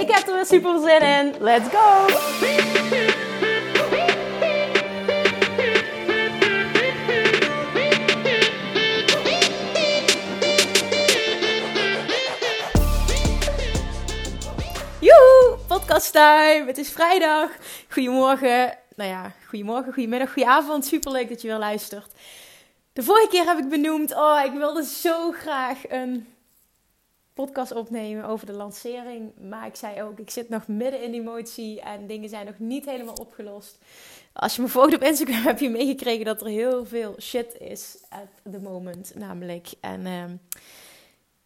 [0.00, 1.34] Ik heb er weer super zin in.
[1.40, 2.06] Let's go!
[15.00, 16.64] Joehoe, podcast time.
[16.66, 17.50] Het is vrijdag.
[17.88, 18.78] Goedemorgen.
[18.96, 20.86] Nou ja, goedemorgen, goedemiddag, goedenavond.
[20.86, 22.12] Super leuk dat je weer luistert.
[22.92, 26.35] De vorige keer heb ik benoemd, oh, ik wilde zo graag een
[27.36, 29.32] podcast opnemen over de lancering.
[29.48, 32.58] Maar ik zei ook, ik zit nog midden in die emotie en dingen zijn nog
[32.58, 33.78] niet helemaal opgelost.
[34.32, 37.96] Als je me volgt op Instagram heb je meegekregen dat er heel veel shit is
[38.08, 39.68] at the moment namelijk.
[39.80, 40.24] En uh,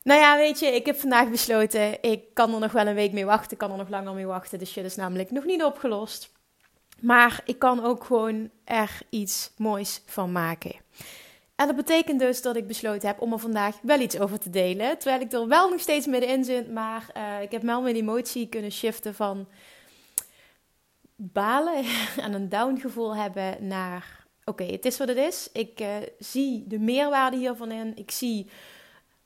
[0.03, 3.13] nou ja, weet je, ik heb vandaag besloten, ik kan er nog wel een week
[3.13, 4.59] mee wachten, kan er nog langer mee wachten.
[4.59, 6.33] De shit is namelijk nog niet opgelost.
[7.01, 10.75] Maar ik kan ook gewoon er iets moois van maken.
[11.61, 14.51] En dat betekent dus dat ik besloten heb om er vandaag wel iets over te
[14.51, 14.99] delen.
[14.99, 16.71] Terwijl ik er wel nog steeds middenin zit.
[16.73, 19.49] Maar uh, ik heb wel mijn emotie kunnen shiften van
[21.17, 21.85] balen
[22.25, 24.27] en een down gevoel hebben naar...
[24.45, 25.49] Oké, het is wat het is.
[25.53, 27.97] Ik uh, zie de meerwaarde hiervan in.
[27.97, 28.51] Ik zie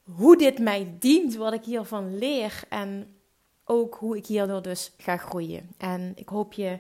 [0.02, 2.62] hoe dit mij dient, wat ik hiervan leer.
[2.68, 3.16] En
[3.64, 5.70] ook hoe ik hierdoor dus ga groeien.
[5.78, 6.78] En ik hoop je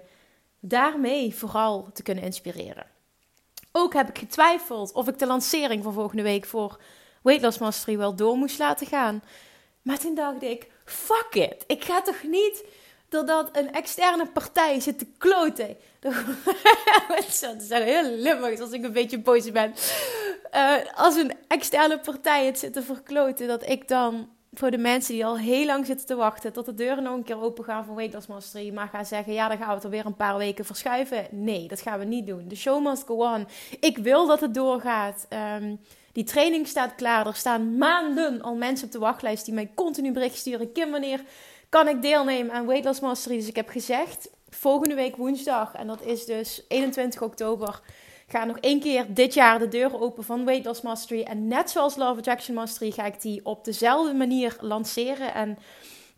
[0.60, 2.92] daarmee vooral te kunnen inspireren.
[3.76, 6.80] Ook heb ik getwijfeld of ik de lancering van volgende week voor
[7.22, 9.22] Weight Loss Mastery wel door moest laten gaan.
[9.82, 11.64] Maar toen dacht ik, fuck it.
[11.66, 12.64] Ik ga toch niet
[13.08, 15.76] doordat een externe partij zit te kloten.
[17.40, 19.74] Dat is heel limmig als ik een beetje boos ben.
[20.54, 25.14] Uh, als een externe partij het zit te verkloten, dat ik dan voor de mensen
[25.14, 27.84] die al heel lang zitten te wachten tot de deuren nog een keer open gaan
[27.84, 30.16] voor Weight Loss Mastery, maar gaan zeggen, ja, dan gaan we het er weer een
[30.16, 31.26] paar weken verschuiven.
[31.30, 32.48] Nee, dat gaan we niet doen.
[32.48, 33.46] De show must go on.
[33.80, 35.26] Ik wil dat het doorgaat.
[35.60, 35.80] Um,
[36.12, 37.26] die training staat klaar.
[37.26, 40.72] Er staan maanden al mensen op de wachtlijst die mij continu bericht sturen.
[40.72, 41.24] Kim, wanneer
[41.68, 43.36] kan ik deelnemen aan Weight Loss Mastery?
[43.36, 47.80] Dus ik heb gezegd, volgende week woensdag, en dat is dus 21 oktober
[48.28, 51.22] ga nog één keer dit jaar de deuren open van Weight Loss Mastery.
[51.22, 55.34] En net zoals Love Attraction Mastery ga ik die op dezelfde manier lanceren.
[55.34, 55.58] En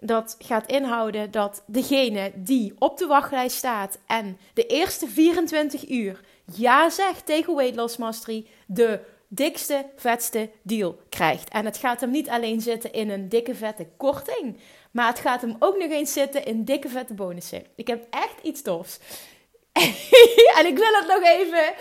[0.00, 6.20] dat gaat inhouden dat degene die op de wachtlijst staat en de eerste 24 uur
[6.54, 11.48] ja zegt tegen Weight Loss Mastery, de dikste, vetste deal krijgt.
[11.48, 14.56] En het gaat hem niet alleen zitten in een dikke, vette korting,
[14.90, 17.64] maar het gaat hem ook nog eens zitten in dikke, vette bonussen.
[17.74, 18.98] Ik heb echt iets tofs.
[20.58, 21.74] En ik wil het nog even.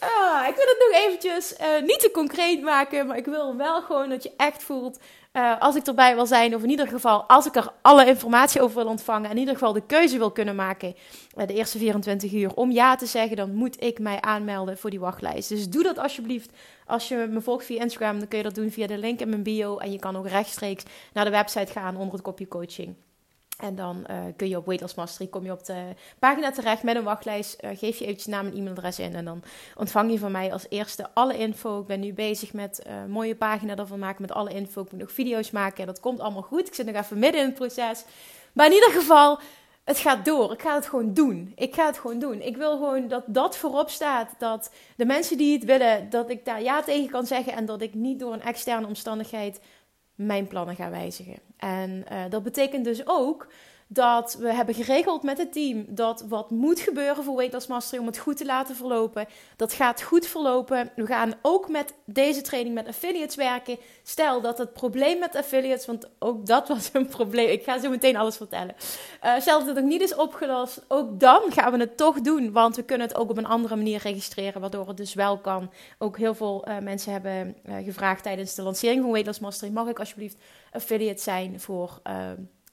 [0.00, 3.06] Ah, ik wil het nog eventjes uh, niet te concreet maken.
[3.06, 4.98] Maar ik wil wel gewoon dat je echt voelt.
[5.32, 8.60] Uh, als ik erbij wil zijn, of in ieder geval als ik er alle informatie
[8.60, 9.30] over wil ontvangen.
[9.30, 10.94] In ieder geval de keuze wil kunnen maken.
[11.36, 13.36] Uh, de eerste 24 uur om ja te zeggen.
[13.36, 15.48] Dan moet ik mij aanmelden voor die wachtlijst.
[15.48, 16.50] Dus doe dat alsjeblieft.
[16.86, 19.28] Als je me volgt via Instagram, dan kun je dat doen via de link in
[19.28, 19.78] mijn bio.
[19.78, 20.82] En je kan ook rechtstreeks
[21.12, 22.94] naar de website gaan onder het kopje coaching.
[23.56, 26.82] En dan uh, kun je op Weight Loss Mastery, kom je op de pagina terecht
[26.82, 27.62] met een wachtlijst.
[27.64, 29.14] Uh, geef je eventjes naam en e-mailadres in.
[29.14, 29.42] En dan
[29.76, 31.80] ontvang je van mij als eerste alle info.
[31.80, 34.82] Ik ben nu bezig met uh, een mooie pagina ervan maken met alle info.
[34.82, 35.78] Ik moet nog video's maken.
[35.78, 36.66] En dat komt allemaal goed.
[36.66, 38.04] Ik zit nog even midden in het proces.
[38.52, 39.38] Maar in ieder geval,
[39.84, 40.52] het gaat door.
[40.52, 41.52] Ik ga het gewoon doen.
[41.54, 42.40] Ik ga het gewoon doen.
[42.40, 44.34] Ik wil gewoon dat dat voorop staat.
[44.38, 47.52] Dat de mensen die het willen, dat ik daar ja tegen kan zeggen.
[47.52, 49.60] En dat ik niet door een externe omstandigheid
[50.16, 51.38] mijn plannen ga wijzigen.
[51.56, 53.52] En uh, dat betekent dus ook
[53.88, 58.00] dat we hebben geregeld met het team dat wat moet gebeuren voor Weight Loss Mastery
[58.00, 59.26] om het goed te laten verlopen.
[59.56, 60.90] Dat gaat goed verlopen.
[60.96, 63.78] We gaan ook met deze training met affiliates werken.
[64.02, 67.48] Stel dat het probleem met affiliates, want ook dat was een probleem.
[67.48, 68.74] Ik ga zo meteen alles vertellen.
[69.24, 72.52] Uh, stel dat het nog niet is opgelost, ook dan gaan we het toch doen.
[72.52, 75.70] Want we kunnen het ook op een andere manier registreren, waardoor het dus wel kan.
[75.98, 79.72] Ook heel veel uh, mensen hebben uh, gevraagd tijdens de lancering van Weight Loss Mastery:
[79.72, 80.36] mag ik alsjeblieft
[80.72, 82.00] affiliate zijn voor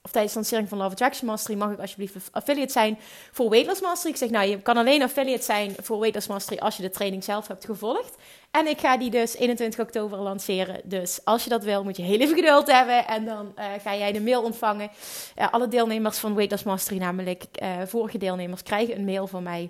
[0.06, 3.00] of tijdens de lancering van Love Attraction Mastery mag ik alsjeblieft affiliate zijn
[3.32, 4.12] voor Weight Loss Mastery.
[4.12, 6.90] Ik zeg, nou, je kan alleen affiliate zijn voor Weight Loss Mastery als je de
[6.90, 8.16] training zelf hebt gevolgd.
[8.52, 10.82] En ik ga die dus 21 oktober lanceren.
[10.84, 13.08] Dus als je dat wil, moet je heel even geduld hebben.
[13.08, 14.90] En dan uh, ga jij de mail ontvangen.
[15.38, 19.44] Uh, alle deelnemers van Weight Loss Mastery, namelijk uh, vorige deelnemers, krijgen een mail van
[19.44, 19.70] mij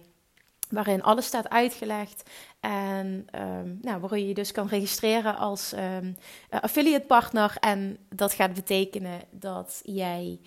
[0.69, 2.29] waarin alles staat uitgelegd.
[2.63, 6.17] En um, nou, waarin je dus kan registreren als um,
[6.49, 7.55] affiliate partner.
[7.59, 10.39] En dat gaat betekenen dat jij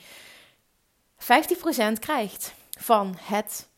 [1.18, 1.26] 50%
[1.98, 3.68] krijgt van het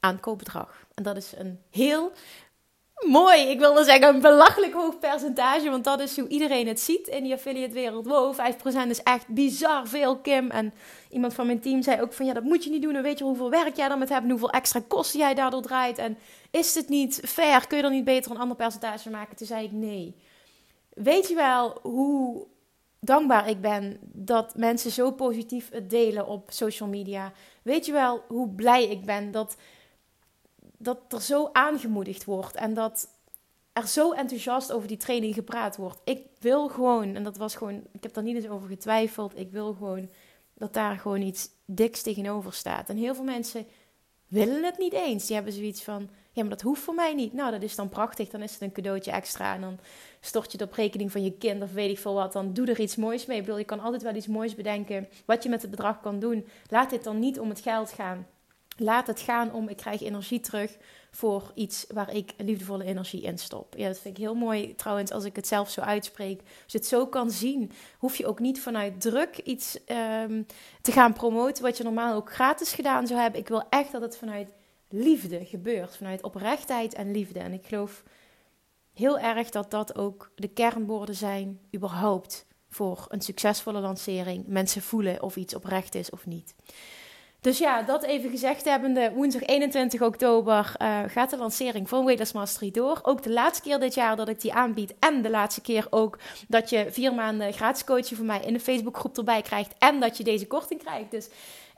[0.00, 0.86] aankoopbedrag.
[0.94, 2.12] En dat is een heel
[3.06, 7.06] mooi, ik wilde zeggen een belachelijk hoog percentage, want dat is hoe iedereen het ziet
[7.06, 8.06] in die affiliate wereld.
[8.06, 8.34] Wow,
[8.86, 10.50] 5% is echt bizar veel, Kim.
[10.50, 10.74] En
[11.10, 12.92] iemand van mijn team zei ook van ja, dat moet je niet doen.
[12.92, 15.62] Dan weet je hoeveel werk jij dan met hebt en hoeveel extra kosten jij daardoor
[15.62, 15.98] draait.
[15.98, 16.18] En
[16.50, 17.66] is het niet fair?
[17.66, 19.36] Kun je er niet beter een ander percentage maken?
[19.36, 20.16] Toen zei ik nee.
[20.94, 22.46] Weet je wel hoe
[23.00, 27.32] dankbaar ik ben dat mensen zo positief het delen op social media?
[27.62, 29.56] Weet je wel hoe blij ik ben dat
[30.78, 33.08] dat er zo aangemoedigd wordt en dat
[33.72, 36.00] er zo enthousiast over die training gepraat wordt.
[36.04, 39.50] Ik wil gewoon, en dat was gewoon, ik heb daar niet eens over getwijfeld, ik
[39.50, 40.08] wil gewoon
[40.54, 42.88] dat daar gewoon iets diks tegenover staat.
[42.88, 43.66] En heel veel mensen
[44.26, 45.26] willen het niet eens.
[45.26, 47.32] Die hebben zoiets van, ja, maar dat hoeft voor mij niet.
[47.32, 49.78] Nou, dat is dan prachtig, dan is het een cadeautje extra en dan
[50.20, 52.32] stort je het op rekening van je kind of weet ik veel wat.
[52.32, 53.36] Dan doe er iets moois mee.
[53.36, 56.18] Ik bedoel, je kan altijd wel iets moois bedenken wat je met het bedrag kan
[56.18, 56.46] doen.
[56.68, 58.26] Laat dit dan niet om het geld gaan.
[58.80, 60.76] Laat het gaan om, ik krijg energie terug
[61.10, 63.74] voor iets waar ik liefdevolle energie in stop.
[63.76, 66.40] Ja, dat vind ik heel mooi trouwens als ik het zelf zo uitspreek.
[66.40, 69.78] Als je het zo kan zien, hoef je ook niet vanuit druk iets
[70.22, 70.46] um,
[70.82, 73.40] te gaan promoten wat je normaal ook gratis gedaan zou hebben.
[73.40, 74.52] Ik wil echt dat het vanuit
[74.88, 77.38] liefde gebeurt, vanuit oprechtheid en liefde.
[77.38, 78.02] En ik geloof
[78.92, 84.46] heel erg dat dat ook de kernwoorden zijn, überhaupt, voor een succesvolle lancering.
[84.46, 86.54] Mensen voelen of iets oprecht is of niet.
[87.40, 92.32] Dus ja, dat even gezegd hebbende, woensdag 21 oktober uh, gaat de lancering van Weightless
[92.32, 92.98] Mastery door.
[93.02, 96.18] Ook de laatste keer dit jaar dat ik die aanbied en de laatste keer ook
[96.48, 100.16] dat je vier maanden gratis coaching van mij in de Facebookgroep erbij krijgt en dat
[100.16, 101.10] je deze korting krijgt.
[101.10, 101.28] Dus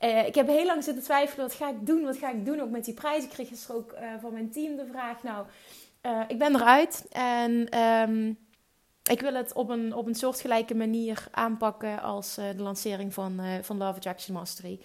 [0.01, 2.61] uh, ik heb heel lang zitten twijfelen, wat ga ik doen, wat ga ik doen
[2.61, 3.25] ook met die prijzen.
[3.25, 5.47] Ik kreeg gisteren ook uh, van mijn team de vraag, nou,
[6.29, 7.79] ik ben eruit en...
[7.79, 8.39] Um,
[9.11, 13.77] ik wil het op een, op een soortgelijke manier aanpakken als de lancering van, van
[13.77, 14.81] Love Attraction Mastery.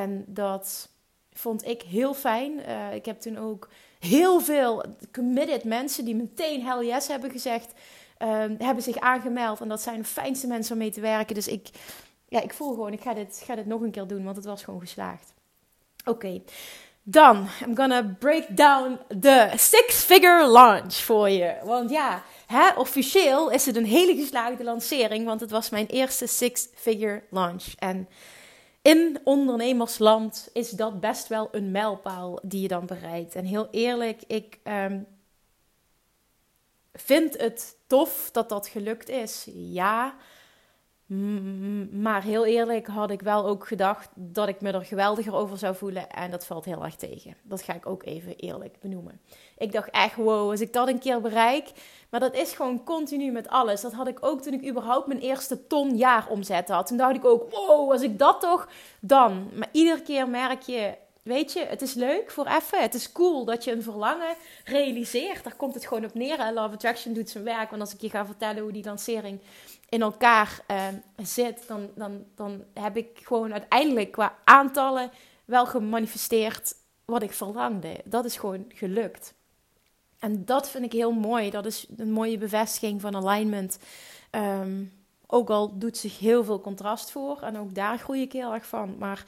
[0.00, 0.88] En dat
[1.32, 2.52] vond ik heel fijn.
[2.52, 3.68] Uh, ik heb toen ook
[3.98, 7.72] heel veel committed mensen die meteen hell yes hebben gezegd,
[8.58, 9.60] hebben zich aangemeld.
[9.60, 11.34] En dat zijn de fijnste mensen om mee te werken.
[11.34, 11.68] Dus ik,
[12.28, 14.44] ja, ik voel gewoon, ik ga dit, ga dit nog een keer doen, want het
[14.44, 15.32] was gewoon geslaagd.
[16.04, 16.42] Oké.
[17.02, 21.56] Dan, I'm gonna break down the six-figure launch voor je.
[21.64, 26.26] Want ja, hè, officieel is het een hele geslaagde lancering, want het was mijn eerste
[26.26, 27.64] six-figure launch.
[27.78, 28.08] En
[28.82, 33.34] in ondernemersland is dat best wel een mijlpaal die je dan bereikt.
[33.34, 35.06] En heel eerlijk, ik um,
[36.92, 39.48] vind het tof dat dat gelukt is.
[39.54, 40.16] Ja,
[41.90, 45.74] maar heel eerlijk had ik wel ook gedacht dat ik me er geweldiger over zou
[45.74, 46.10] voelen.
[46.10, 47.36] En dat valt heel erg tegen.
[47.42, 49.20] Dat ga ik ook even eerlijk benoemen.
[49.58, 51.70] Ik dacht echt, wow, als ik dat een keer bereik.
[52.10, 53.80] Maar dat is gewoon continu met alles.
[53.80, 56.86] Dat had ik ook toen ik überhaupt mijn eerste ton jaar omzet had.
[56.86, 58.68] Toen dacht ik ook, wow, als ik dat toch,
[59.00, 59.50] dan.
[59.54, 62.80] Maar iedere keer merk je, weet je, het is leuk voor even.
[62.80, 65.44] Het is cool dat je een verlangen realiseert.
[65.44, 66.38] Daar komt het gewoon op neer.
[66.38, 67.70] En Love Attraction doet zijn werk.
[67.70, 69.40] Want als ik je ga vertellen hoe die lancering
[69.92, 70.86] in elkaar uh,
[71.16, 75.10] zit, dan, dan, dan heb ik gewoon uiteindelijk qua aantallen
[75.44, 76.74] wel gemanifesteerd
[77.04, 78.00] wat ik verlangde.
[78.04, 79.34] Dat is gewoon gelukt.
[80.18, 81.50] En dat vind ik heel mooi.
[81.50, 83.78] Dat is een mooie bevestiging van alignment.
[84.30, 84.92] Um,
[85.26, 87.40] ook al doet zich heel veel contrast voor.
[87.40, 88.98] En ook daar groei ik heel erg van.
[88.98, 89.24] Maar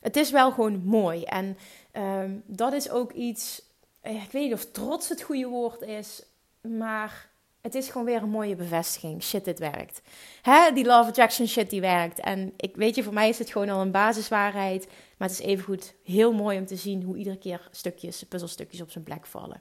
[0.00, 1.24] het is wel gewoon mooi.
[1.24, 1.58] En
[1.92, 3.62] um, dat is ook iets.
[4.00, 6.22] Eh, ik weet niet of trots het goede woord is.
[6.60, 7.30] Maar
[7.62, 9.22] het is gewoon weer een mooie bevestiging.
[9.22, 10.02] Shit, dit werkt.
[10.42, 10.72] Hè?
[10.72, 12.20] Die Love Attraction shit, die werkt.
[12.20, 14.86] En ik weet je, voor mij is het gewoon al een basiswaarheid.
[15.16, 18.90] Maar het is evengoed heel mooi om te zien hoe iedere keer stukjes, puzzelstukjes op
[18.90, 19.60] zijn plek vallen.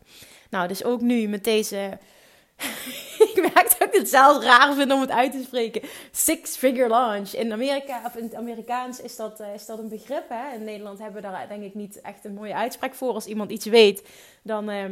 [0.50, 1.98] Nou, dus ook nu met deze...
[3.34, 5.82] ik merk dat ik het zelfs raar vind om het uit te spreken.
[6.12, 7.32] Six-figure launch.
[7.34, 10.30] In Amerika, of in het Amerikaans is dat, uh, is dat een begrip.
[10.30, 10.56] Hè?
[10.56, 13.14] In Nederland hebben we daar denk ik niet echt een mooie uitspraak voor.
[13.14, 14.08] Als iemand iets weet,
[14.44, 14.70] dan...
[14.70, 14.86] Uh,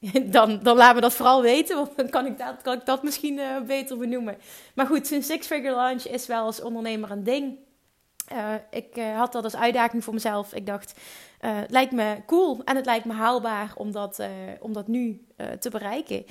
[0.24, 3.02] dan, dan laat me dat vooral weten, want dan kan ik dat, kan ik dat
[3.02, 4.38] misschien uh, beter benoemen.
[4.74, 7.56] Maar goed, zijn six-figure launch is wel als ondernemer een ding.
[8.32, 10.54] Uh, ik uh, had dat als uitdaging voor mezelf.
[10.54, 10.94] Ik dacht,
[11.38, 14.22] het lijkt me cool en het lijkt me haalbaar om dat,
[14.60, 15.26] om dat nu
[15.60, 16.24] te bereiken.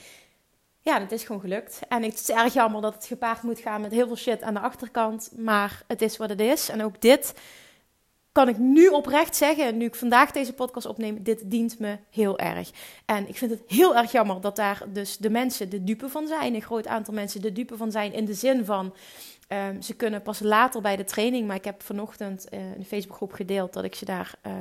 [0.82, 1.80] Ja, het is gewoon gelukt.
[1.90, 4.54] En het is erg jammer dat het gepaard moet gaan met heel veel shit aan
[4.54, 5.32] de achterkant.
[5.38, 6.70] Maar het is wat het is.
[6.70, 7.34] En ook dit
[8.38, 12.40] kan ik nu oprecht zeggen, nu ik vandaag deze podcast opneem, dit dient me heel
[12.40, 12.72] erg.
[13.06, 16.28] En ik vind het heel erg jammer dat daar dus de mensen de dupe van
[16.28, 16.56] zijn.
[16.56, 18.94] Een groot aantal mensen de dupe van zijn in de zin van...
[19.50, 22.86] Um, ze kunnen pas later bij de training, maar ik heb vanochtend uh, in de
[22.86, 24.54] Facebookgroep gedeeld dat ik ze daar uh,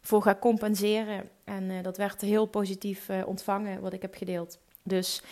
[0.00, 1.28] voor ga compenseren.
[1.44, 4.58] En uh, dat werd heel positief ontvangen, wat ik heb gedeeld.
[4.82, 5.22] Dus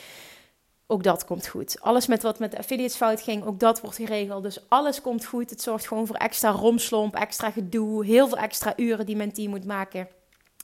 [0.86, 1.80] ook dat komt goed.
[1.80, 4.42] Alles met wat met de affiliates fout ging, ook dat wordt geregeld.
[4.42, 5.50] Dus alles komt goed.
[5.50, 9.50] Het zorgt gewoon voor extra romslomp, extra gedoe, heel veel extra uren die mijn team
[9.50, 10.08] moet maken.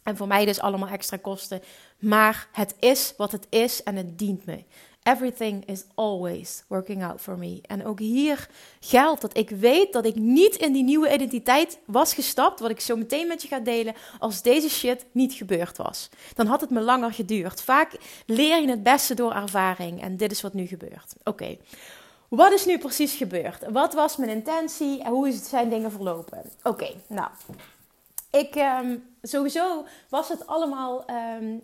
[0.02, 1.62] En voor mij dus allemaal extra kosten.
[1.98, 4.64] Maar het is wat het is en het dient me.
[5.02, 7.60] Everything is always working out for me.
[7.66, 8.48] En ook hier
[8.80, 12.80] geldt dat ik weet dat ik niet in die nieuwe identiteit was gestapt, wat ik
[12.80, 16.08] zo meteen met je ga delen, als deze shit niet gebeurd was.
[16.34, 17.62] Dan had het me langer geduurd.
[17.62, 17.92] Vaak
[18.26, 21.14] leer je het beste door ervaring en dit is wat nu gebeurt.
[21.24, 21.56] Oké.
[22.28, 23.70] Wat is nu precies gebeurd?
[23.70, 26.42] Wat was mijn intentie en hoe zijn dingen verlopen?
[26.62, 27.30] Oké, nou.
[28.30, 31.62] Ik, um, sowieso was het allemaal um,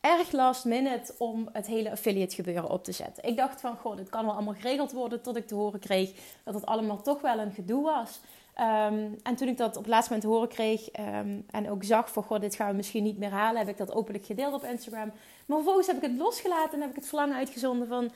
[0.00, 3.24] erg last minute om het hele affiliate gebeuren op te zetten.
[3.24, 6.12] Ik dacht van, goh, dit kan wel allemaal geregeld worden, tot ik te horen kreeg
[6.44, 8.20] dat het allemaal toch wel een gedoe was.
[8.60, 12.12] Um, en toen ik dat op het laatste moment horen kreeg um, en ook zag
[12.12, 14.64] van, goh, dit gaan we misschien niet meer halen, heb ik dat openlijk gedeeld op
[14.64, 15.12] Instagram.
[15.46, 18.10] Maar vervolgens heb ik het losgelaten en heb ik het verlangen uitgezonden van,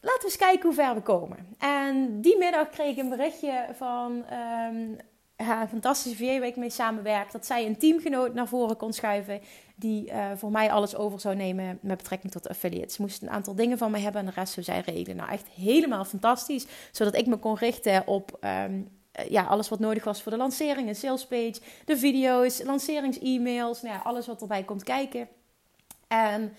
[0.00, 1.56] laten we eens kijken hoe ver we komen.
[1.58, 5.06] En die middag kreeg ik een berichtje van ja,
[5.46, 9.40] een fantastische VA waar mee samenwerk, dat zij een teamgenoot naar voren kon schuiven
[9.74, 12.94] die uh, voor mij alles over zou nemen met betrekking tot affiliates.
[12.94, 15.16] Ze moest een aantal dingen van mij hebben en de rest zou zij regelen.
[15.16, 18.88] Nou, echt helemaal fantastisch, zodat ik me kon richten op um,
[19.28, 24.00] ja, alles wat nodig was voor de lancering, een salespage, de video's, lancerings-e-mails, nou ja,
[24.04, 25.28] alles wat erbij komt kijken.
[26.08, 26.52] En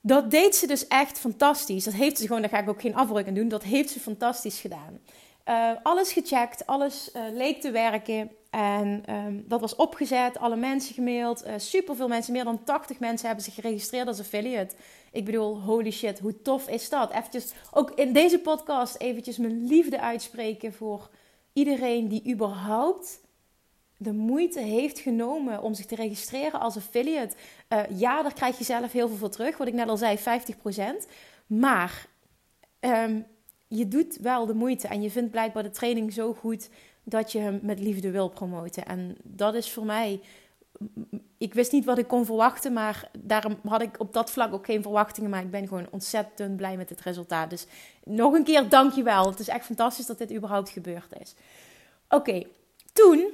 [0.00, 1.84] dat deed ze dus echt fantastisch.
[1.84, 4.00] Dat heeft ze gewoon, daar ga ik ook geen afbreuk aan doen, dat heeft ze
[4.00, 5.00] fantastisch gedaan.
[5.50, 8.30] Uh, alles gecheckt, alles uh, leek te werken.
[8.50, 11.46] En um, dat was opgezet, alle mensen gemaild.
[11.46, 14.74] Uh, Super veel mensen, meer dan 80 mensen hebben zich geregistreerd als affiliate.
[15.12, 17.10] Ik bedoel, holy shit, hoe tof is dat?
[17.10, 21.10] Eventjes, ook in deze podcast eventjes mijn liefde uitspreken voor
[21.52, 23.20] iedereen die überhaupt
[23.96, 27.36] de moeite heeft genomen om zich te registreren als affiliate.
[27.94, 30.20] ja, daar krijg je zelf heel veel voor terug, wat ik net al zei, 50%.
[31.46, 32.06] Maar
[32.80, 33.26] um,
[33.72, 36.68] je doet wel de moeite en je vindt blijkbaar de training zo goed
[37.02, 38.86] dat je hem met liefde wil promoten.
[38.86, 40.20] En dat is voor mij.
[41.38, 44.64] Ik wist niet wat ik kon verwachten, maar daarom had ik op dat vlak ook
[44.64, 45.30] geen verwachtingen.
[45.30, 47.50] Maar ik ben gewoon ontzettend blij met het resultaat.
[47.50, 47.66] Dus
[48.04, 49.30] nog een keer dankjewel.
[49.30, 51.34] Het is echt fantastisch dat dit überhaupt gebeurd is.
[52.08, 52.42] Oké,
[52.92, 53.30] toen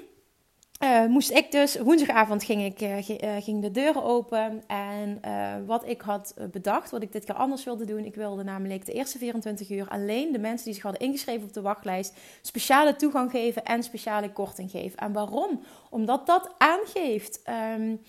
[0.82, 4.62] uh, moest ik dus, woensdagavond ging, ik, uh, ging de deuren open.
[4.66, 5.20] En
[5.66, 8.04] wat ik had bedacht, wat ik dit keer anders wilde doen.
[8.04, 11.52] Ik wilde namelijk de eerste 24 uur alleen de mensen die zich hadden ingeschreven op
[11.52, 14.98] de wachtlijst speciale toegang geven en speciale korting geven.
[14.98, 15.60] En waarom?
[15.90, 17.42] Omdat dat aangeeft
[17.78, 18.00] um,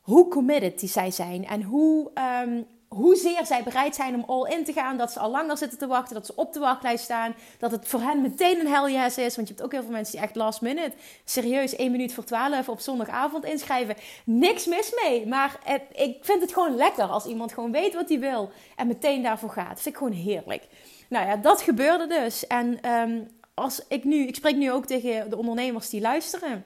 [0.00, 2.10] hoe committed die zij zijn en hoe
[2.44, 4.96] um, hoezeer zij bereid zijn om all in te gaan.
[4.96, 7.34] Dat ze al langer zitten te wachten, dat ze op de wachtlijst staan.
[7.58, 9.36] Dat het voor hen meteen een hell yes is.
[9.36, 12.24] Want je hebt ook heel veel mensen die echt last minute, serieus, 1 minuut voor
[12.24, 13.96] 12 op zondagavond inschrijven.
[14.24, 15.26] Niks mis mee.
[15.26, 15.58] Maar
[15.92, 19.50] ik vind het gewoon lekker als iemand gewoon weet wat hij wil en meteen daarvoor
[19.50, 19.80] gaat.
[19.80, 20.66] Vind ik gewoon heerlijk.
[21.08, 22.46] Nou ja, dat gebeurde dus.
[22.46, 26.64] En um, als ik nu, ik spreek nu ook tegen de ondernemers die luisteren.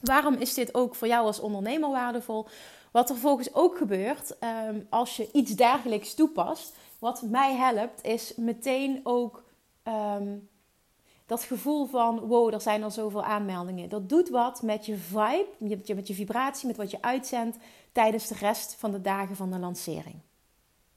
[0.00, 2.46] Waarom is dit ook voor jou als ondernemer waardevol?
[2.92, 4.36] Wat er volgens ook gebeurt
[4.68, 9.44] um, als je iets dergelijks toepast, wat mij helpt, is meteen ook
[9.84, 10.48] um,
[11.26, 13.88] dat gevoel van: wow, er zijn al zoveel aanmeldingen.
[13.88, 15.46] Dat doet wat met je vibe,
[15.94, 17.56] met je vibratie, met wat je uitzendt
[17.92, 20.16] tijdens de rest van de dagen van de lancering.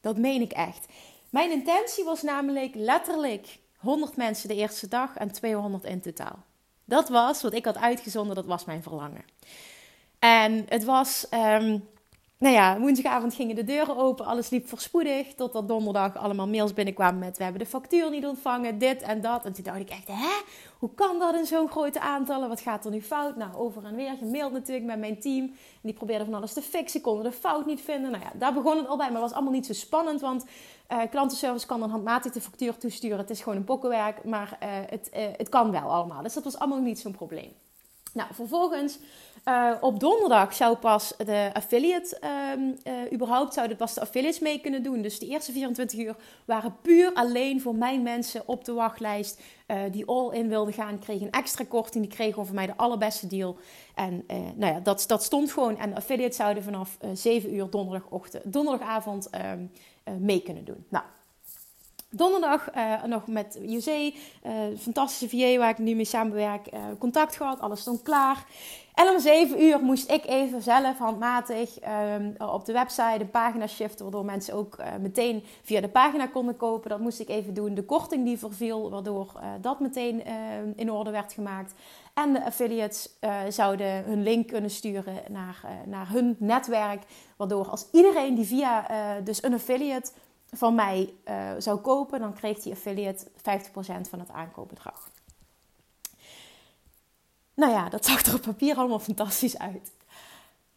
[0.02, 0.86] Dat meen ik echt.
[1.30, 6.40] Mijn intentie was namelijk letterlijk 100 mensen de eerste dag en 200 in totaal.
[6.86, 9.26] Dat was wat ik had uitgezonden, dat was mijn verlangen.
[10.26, 11.88] En het was, um,
[12.38, 15.34] nou ja, woensdagavond gingen de deuren open, alles liep voorspoedig.
[15.34, 19.46] Totdat donderdag allemaal mails binnenkwamen met: We hebben de factuur niet ontvangen, dit en dat.
[19.46, 20.42] En toen dacht ik echt: Hè?
[20.80, 22.50] Hoe kan dat in zo'n grote aantallen?
[22.50, 23.36] Wat gaat er nu fout?
[23.36, 25.46] Nou, over en weer gemaild natuurlijk met mijn team.
[25.46, 28.12] En die probeerden van alles te fixen, konden de fout niet vinden.
[28.12, 30.22] Nou ja, daar begon het al bij, maar het was allemaal niet zo spannend.
[30.22, 30.46] Want
[30.92, 33.18] uh, klantenservice kan dan handmatig de factuur toesturen.
[33.18, 36.24] Het is gewoon een pokkenwerk, maar uh, het, uh, het kan wel allemaal.
[36.24, 37.52] Dus dat was allemaal niet zo'n probleem.
[38.16, 39.00] Nou, vervolgens
[39.46, 42.18] uh, op donderdag zou pas de affiliate,
[42.56, 45.02] um, uh, überhaupt zouden pas de affiliates mee kunnen doen.
[45.02, 49.42] Dus de eerste 24 uur waren puur alleen voor mijn mensen op de wachtlijst.
[49.68, 52.06] Uh, die all-in wilden gaan, kregen een extra korting.
[52.06, 53.58] Die kregen voor mij de allerbeste deal.
[53.96, 54.24] En
[54.56, 55.78] nou ja, dat, dat stond gewoon.
[55.78, 59.72] En de affiliates zouden vanaf 7 uur donderdagochtend, donderdagavond um,
[60.20, 60.86] mee kunnen doen.
[60.90, 61.04] Nou,
[62.10, 64.12] donderdag uh, nog met José,
[64.46, 67.60] uh, fantastische VA waar ik nu mee samenwerk, uh, contact gehad.
[67.60, 68.46] Alles stond klaar.
[68.94, 71.78] En om 7 uur moest ik even zelf handmatig
[72.18, 76.58] um, op de website een pagina shiften, waardoor mensen ook meteen via de pagina konden
[76.58, 76.90] kopen.
[76.90, 77.74] Dat moest ik even doen.
[77.74, 80.24] De korting die verviel, waardoor dat meteen
[80.76, 81.74] in orde werd gemaakt.
[82.14, 83.10] En de affiliates
[83.50, 87.04] zouden hun link kunnen sturen naar, naar hun netwerk.
[87.38, 88.88] Waardoor als iedereen die via
[89.24, 90.12] dus een affiliate
[90.58, 93.32] van mij uh, zou kopen, dan kreeg die affiliate 50%
[94.10, 95.10] van het aankoopbedrag.
[97.54, 99.92] Nou ja, dat zag er op papier allemaal fantastisch uit.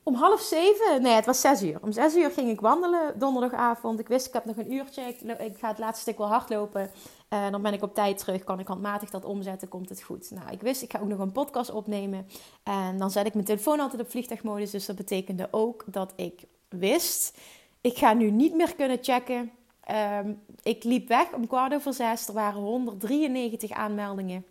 [0.03, 1.79] Om half zeven, nee, het was zes uur.
[1.83, 4.01] Om zes uur ging ik wandelen donderdagavond.
[4.01, 5.03] Ik wist, ik heb nog een uurtje.
[5.03, 6.91] Ik, ik ga het laatste stuk wel hardlopen.
[7.29, 8.45] En uh, dan ben ik op tijd terug.
[8.45, 10.31] Kan ik handmatig dat omzetten, komt het goed.
[10.31, 12.27] Nou, ik wist, ik ga ook nog een podcast opnemen.
[12.63, 14.71] En dan zet ik mijn telefoon altijd op vliegtuigmodus.
[14.71, 17.39] Dus dat betekende ook dat ik wist...
[17.81, 19.53] Ik ga nu niet meer kunnen checken.
[19.91, 22.29] Um, ik liep weg om kwart over zes.
[22.29, 24.45] Er waren 193 aanmeldingen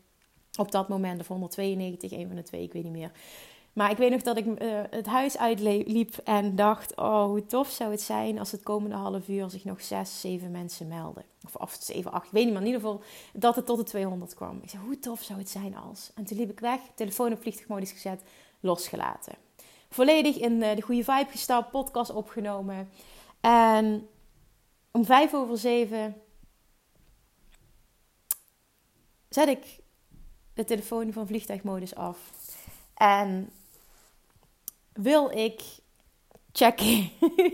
[0.58, 1.20] op dat moment.
[1.20, 3.12] Of 192, een van de twee, ik weet niet meer.
[3.74, 7.70] Maar ik weet nog dat ik uh, het huis uitliep en dacht: Oh, hoe tof
[7.70, 11.24] zou het zijn als het komende half uur zich nog zes, zeven mensen melden.
[11.46, 13.02] Of, of zeven, acht, ik weet niet, maar in ieder geval
[13.34, 14.60] dat het tot de 200 kwam.
[14.64, 16.12] Ik zei: Hoe tof zou het zijn als?
[16.16, 18.22] En toen liep ik weg, telefoon op vliegtuigmodus gezet,
[18.60, 19.34] losgelaten.
[19.90, 22.90] Volledig in de goede vibe gestapt, podcast opgenomen.
[23.42, 24.08] En
[24.98, 26.16] om vijf over zeven
[29.30, 29.80] zet ik
[30.54, 32.32] de telefoon van vliegtuigmodus af.
[32.94, 33.50] En
[34.94, 35.62] wil ik
[36.52, 37.10] checken.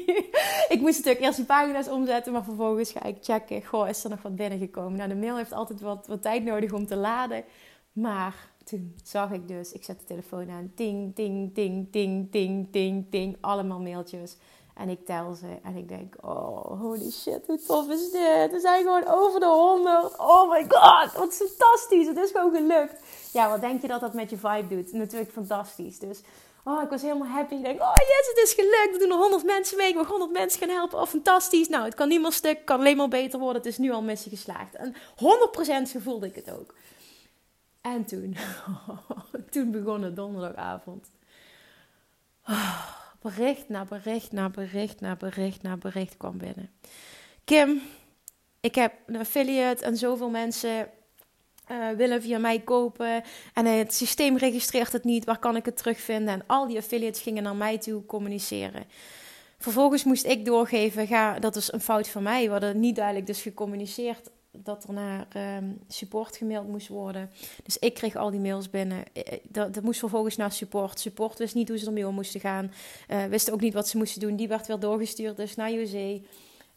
[0.74, 3.66] ik moest natuurlijk eerst die pagina's omzetten, maar vervolgens ga ik checken.
[3.66, 4.98] Goh, is er nog wat binnengekomen?
[4.98, 7.44] Nou, de mail heeft altijd wat, wat tijd nodig om te laden.
[7.92, 10.72] Maar toen zag ik dus, ik zet de telefoon aan.
[10.76, 13.38] Ding, ding, ding, ding, ding, ding, ding.
[13.42, 14.38] Allemaal mailtjes.
[14.74, 18.52] En ik tel ze en ik denk, oh, holy shit, hoe tof is dit?
[18.52, 20.20] We zijn gewoon over de 100.
[20.20, 22.08] Oh my god, wat fantastisch.
[22.08, 23.00] Het is gewoon gelukt.
[23.34, 24.94] Ja, wat denk je dat dat met je vibe doet?
[24.94, 26.00] Natuurlijk fantastisch.
[26.00, 26.22] Dus
[26.64, 27.54] oh, ik was helemaal happy.
[27.54, 28.94] Ik denk, oh yes, het is gelukt.
[28.94, 29.90] Er doen er 100 mensen mee.
[29.90, 31.00] Ik mag 100 mensen gaan helpen.
[31.00, 31.70] Oh, fantastisch.
[31.70, 32.58] Nou, het kan niet meer stuk.
[32.58, 33.62] Het kan alleen maar beter worden.
[33.62, 34.76] Het is nu al missie geslaagd.
[34.76, 34.96] En
[35.86, 36.74] 100% gevoelde ik het ook.
[37.82, 38.38] En toen,
[39.52, 41.12] toen begon het donderdagavond.
[42.48, 46.70] Oh bericht na bericht na bericht na bericht na bericht kwam binnen.
[47.44, 47.82] Kim,
[48.60, 50.90] ik heb een affiliate en zoveel mensen
[51.72, 53.24] uh, willen via mij kopen.
[53.54, 55.26] En het systeem registreert het niet.
[55.26, 56.34] Waar kan ik het terugvinden?
[56.34, 58.84] En al die affiliates gingen naar mij toe communiceren.
[59.58, 62.46] Vervolgens moest ik doorgeven, ga, dat is een fout van mij.
[62.46, 67.30] We hadden niet duidelijk dus gecommuniceerd dat er naar ehm, support gemaild moest worden.
[67.64, 69.04] Dus ik kreeg al die mails binnen.
[69.14, 71.00] Eh, eh, dat, dat moest vervolgens naar support.
[71.00, 72.72] Support wist niet hoe ze ermee om moesten gaan.
[73.10, 74.36] Uh, wist ook niet wat ze moesten doen.
[74.36, 76.22] Die werd weer doorgestuurd dus naar José.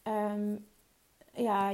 [0.05, 0.65] Um,
[1.33, 1.73] ja,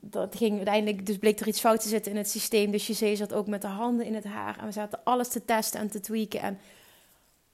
[0.00, 2.70] dat ging uiteindelijk, dus bleek er iets fout te zitten in het systeem.
[2.70, 4.58] Dus José zat ook met de handen in het haar.
[4.58, 6.40] En we zaten alles te testen en te tweaken.
[6.40, 6.58] En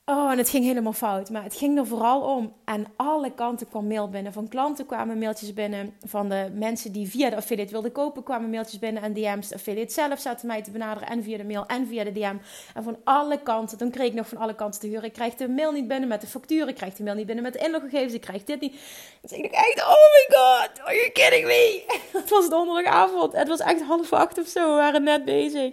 [0.04, 1.30] Oh, en het ging helemaal fout.
[1.30, 2.54] Maar het ging er vooral om.
[2.64, 4.32] Aan alle kanten kwam mail binnen.
[4.32, 5.94] Van klanten kwamen mailtjes binnen.
[6.06, 9.02] Van de mensen die via de affiliate wilden kopen, kwamen mailtjes binnen.
[9.02, 9.48] En DM's.
[9.48, 11.08] De affiliate zelf zaten mij te benaderen.
[11.08, 12.36] En via de mail en via de DM.
[12.74, 13.78] En van alle kanten.
[13.78, 15.04] Toen kreeg ik nog van alle kanten te huren.
[15.04, 16.68] Ik krijg de mail niet binnen met de facturen.
[16.68, 18.12] Ik krijg de mail niet binnen met de inloggegevens.
[18.12, 18.72] Ik krijg dit niet.
[19.20, 20.80] Dus ik dacht echt, oh my god.
[20.80, 21.84] Are you kidding me?
[22.20, 23.32] Het was donderdagavond.
[23.32, 24.70] Het was echt half acht of zo.
[24.70, 25.72] We waren net bezig.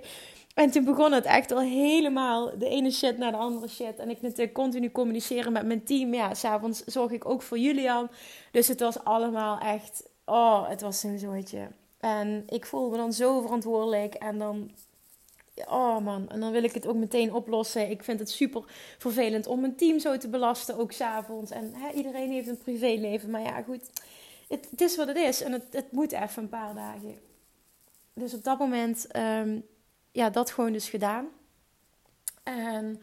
[0.54, 4.00] En toen begon het echt al helemaal de ene shit naar de andere shit.
[4.00, 6.14] En ik natuurlijk continu communiceren met mijn team.
[6.14, 8.10] Ja, s'avonds zorg ik ook voor Julian.
[8.52, 11.68] Dus het was allemaal echt, oh, het was zo'n zooitje.
[12.00, 14.14] En ik voel me dan zo verantwoordelijk.
[14.14, 14.72] En dan,
[15.68, 17.90] oh man, en dan wil ik het ook meteen oplossen.
[17.90, 18.64] Ik vind het super
[18.98, 21.52] vervelend om mijn team zo te belasten, ook s'avonds.
[21.52, 23.30] En hè, iedereen heeft een privéleven.
[23.30, 23.90] Maar ja, goed,
[24.48, 25.42] het, het, is wat het is.
[25.42, 27.16] En het, het moet even een paar dagen.
[28.14, 29.08] Dus op dat moment...
[29.16, 29.64] Um,
[30.12, 31.28] ja, dat gewoon dus gedaan.
[32.44, 33.02] En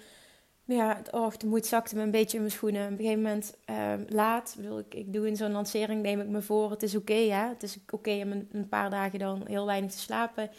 [0.64, 2.84] ja, oh, de moed zakte me een beetje in mijn schoenen.
[2.84, 6.28] Op een gegeven moment ehm, laat, bedoel, ik, ik doe in zo'n lancering, neem ik
[6.28, 7.48] me voor, het is oké, okay.
[7.48, 10.50] Het is oké om een, paar dagen dan heel weinig te slapen.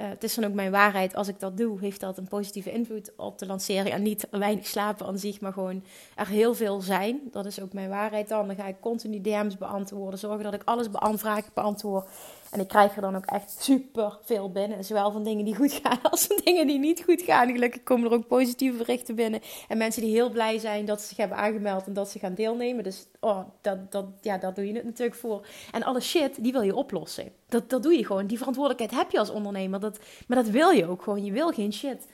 [0.00, 1.14] Uh, het is dan ook mijn waarheid.
[1.14, 3.94] Als ik dat doe, heeft dat een positieve invloed op de lancering.
[3.94, 7.20] En niet weinig slapen aan zich, maar gewoon er heel veel zijn.
[7.30, 8.46] Dat is ook mijn waarheid dan.
[8.46, 10.18] Dan ga ik continu DM's beantwoorden.
[10.18, 12.08] Zorgen dat ik alles beanvraag, beantwoord.
[12.54, 14.84] En ik krijg er dan ook echt super veel binnen.
[14.84, 17.52] Zowel van dingen die goed gaan als van dingen die niet goed gaan.
[17.52, 19.40] Gelukkig komen er ook positieve berichten binnen.
[19.68, 22.34] En mensen die heel blij zijn dat ze zich hebben aangemeld en dat ze gaan
[22.34, 22.84] deelnemen.
[22.84, 25.46] Dus oh, dat, dat, ja, daar doe je het natuurlijk voor.
[25.72, 27.32] En alle shit, die wil je oplossen.
[27.48, 28.26] Dat, dat doe je gewoon.
[28.26, 29.80] Die verantwoordelijkheid heb je als ondernemer.
[29.80, 31.24] Dat, maar dat wil je ook gewoon.
[31.24, 32.06] Je wil geen shit.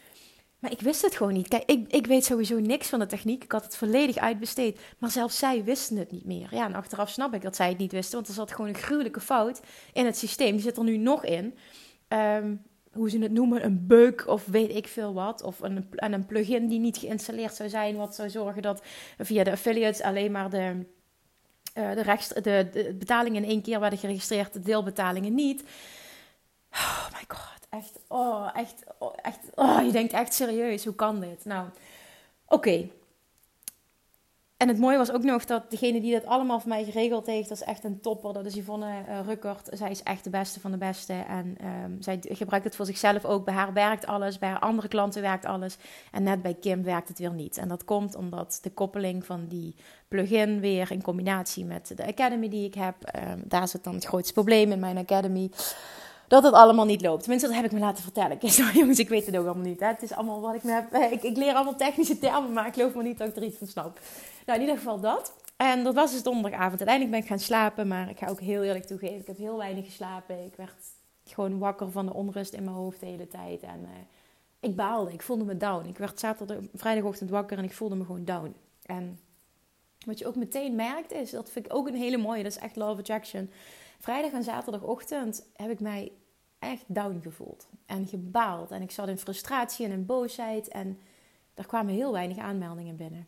[0.61, 1.49] Maar ik wist het gewoon niet.
[1.49, 3.45] Kijk, ik, ik weet sowieso niks van de techniek.
[3.45, 4.81] Ik had het volledig uitbesteed.
[4.99, 6.49] Maar zelfs zij wisten het niet meer.
[6.51, 8.15] Ja, en achteraf snap ik dat zij het niet wisten.
[8.15, 9.61] Want er zat gewoon een gruwelijke fout
[9.93, 10.53] in het systeem.
[10.53, 11.55] Die zit er nu nog in.
[12.09, 12.55] Ehm,
[12.93, 15.43] hoe ze het noemen, een bug of weet ik veel wat.
[15.43, 17.97] Of een, en een plugin die niet geïnstalleerd zou zijn.
[17.97, 18.83] Wat zou zorgen dat
[19.19, 20.87] via de affiliates alleen maar de,
[21.75, 24.53] uh, de, de, de betalingen in één keer werden geregistreerd.
[24.53, 25.65] De deelbetalingen niet.
[26.73, 31.21] Oh my god echt, oh, echt, oh, echt, oh, je denkt echt serieus, hoe kan
[31.21, 31.45] dit?
[31.45, 31.69] Nou,
[32.47, 32.89] oké.
[34.57, 37.49] en het mooie was ook nog dat degene die dat allemaal voor mij geregeld heeft,
[37.49, 38.33] dat is echt een topper.
[38.33, 39.69] Dat is Yvonne uh, Ruckert.
[39.73, 41.13] Zij is echt de beste van de beste.
[41.13, 43.45] En um, zij gebruikt het voor zichzelf ook.
[43.45, 45.77] Bij haar werkt alles, bij haar andere klanten werkt alles.
[46.13, 47.57] En net bij Kim werkt het weer niet.
[47.57, 49.75] En dat komt omdat de koppeling van die
[50.09, 52.95] plugin weer in combinatie met de Academy die ik heb.
[53.17, 55.51] Um, daar zit dan het grootste probleem in mijn Academy
[56.31, 57.21] dat het allemaal niet loopt.
[57.21, 58.39] Tenminste, dat heb ik me laten vertellen.
[58.41, 58.43] Ik,
[58.81, 59.81] jongens, ik weet het ook allemaal niet.
[59.81, 59.87] Hè.
[59.87, 60.95] Het is allemaal wat ik me heb.
[61.23, 63.67] Ik, leer allemaal technische termen, maar ik geloof me niet dat ik er iets van
[63.67, 64.01] snap.
[64.47, 65.35] Nou, in ieder geval dat.
[65.57, 66.79] En dat was dus donderdagavond.
[66.79, 69.17] Uiteindelijk ben ik gaan slapen, maar ik ga ook heel eerlijk toegeven.
[69.17, 70.45] Ik heb heel weinig geslapen.
[70.45, 70.75] Ik werd
[71.25, 73.63] gewoon wakker van de onrust in mijn hoofd de hele tijd.
[73.63, 73.89] En uh,
[74.61, 75.13] ik baalde.
[75.13, 75.89] Ik voelde me down.
[75.89, 78.55] Ik werd zaterdag, vrijdagochtend wakker en ik voelde me gewoon down.
[78.83, 79.21] En
[80.07, 82.43] wat je ook meteen merkt is, dat vind ik ook een hele mooie.
[82.43, 83.51] Dat is echt love attraction.
[84.01, 86.13] Vrijdag en zaterdagochtend heb ik mij
[86.59, 88.71] echt down gevoeld en gebaald.
[88.71, 90.99] En ik zat in frustratie en in boosheid en
[91.55, 93.27] er kwamen heel weinig aanmeldingen binnen.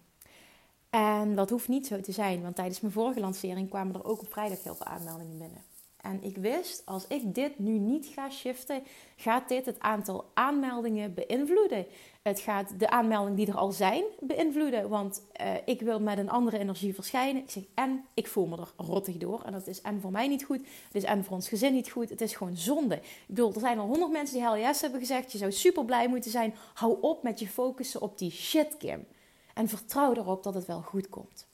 [0.91, 4.21] En dat hoeft niet zo te zijn, want tijdens mijn vorige lancering kwamen er ook
[4.21, 5.63] op vrijdag heel veel aanmeldingen binnen.
[6.03, 8.83] En ik wist, als ik dit nu niet ga shiften,
[9.17, 11.87] gaat dit het aantal aanmeldingen beïnvloeden.
[12.23, 14.89] Het gaat de aanmeldingen die er al zijn beïnvloeden.
[14.89, 17.43] Want uh, ik wil met een andere energie verschijnen.
[17.43, 19.43] Ik zeg, en ik voel me er rottig door.
[19.45, 20.59] En dat is en voor mij niet goed.
[20.59, 22.09] Het is en voor ons gezin niet goed.
[22.09, 22.95] Het is gewoon zonde.
[22.95, 25.33] Ik bedoel, er zijn al honderd mensen die hell yes hebben gezegd.
[25.33, 26.55] Je zou super blij moeten zijn.
[26.75, 29.07] Hou op met je focussen op die shit, Kim.
[29.55, 31.51] En vertrouw erop dat het wel goed komt.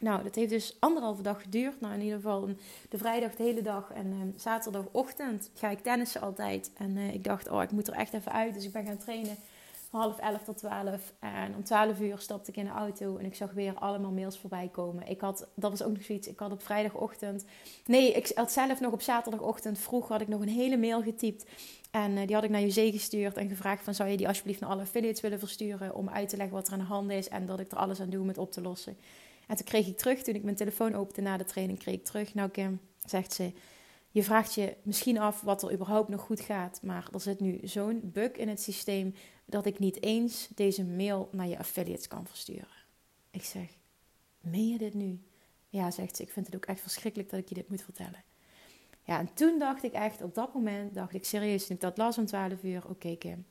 [0.00, 1.80] Nou, dat heeft dus anderhalve dag geduurd.
[1.80, 2.48] Nou, in ieder geval
[2.88, 3.90] de vrijdag de hele dag.
[3.94, 6.70] En uh, zaterdagochtend ga ik tennissen altijd.
[6.76, 8.54] En uh, ik dacht, oh, ik moet er echt even uit.
[8.54, 9.36] Dus ik ben gaan trainen
[9.90, 11.12] van half elf tot twaalf.
[11.18, 13.16] En om twaalf uur stapte ik in de auto.
[13.16, 15.08] En ik zag weer allemaal mails voorbij komen.
[15.08, 16.28] Ik had, dat was ook nog zoiets.
[16.28, 17.44] Ik had op vrijdagochtend...
[17.86, 21.44] Nee, ik had zelf nog op zaterdagochtend vroeg had ik nog een hele mail getypt.
[21.90, 23.94] En uh, die had ik naar José gestuurd en gevraagd van...
[23.94, 25.94] zou je die alsjeblieft naar alle affiliates willen versturen...
[25.94, 27.28] om uit te leggen wat er aan de hand is...
[27.28, 28.96] en dat ik er alles aan doe om het op te lossen.
[29.50, 32.04] En toen kreeg ik terug, toen ik mijn telefoon opende na de training, kreeg ik
[32.04, 32.34] terug.
[32.34, 33.52] Nou Kim, zegt ze,
[34.10, 36.80] je vraagt je misschien af wat er überhaupt nog goed gaat.
[36.82, 41.28] Maar er zit nu zo'n bug in het systeem dat ik niet eens deze mail
[41.32, 42.84] naar je affiliates kan versturen.
[43.30, 43.68] Ik zeg,
[44.40, 45.20] meen je dit nu?
[45.68, 48.24] Ja, zegt ze, ik vind het ook echt verschrikkelijk dat ik je dit moet vertellen.
[49.04, 51.96] Ja, en toen dacht ik echt, op dat moment dacht ik serieus, toen ik dat
[51.96, 53.46] las om 12 uur, oké Kim.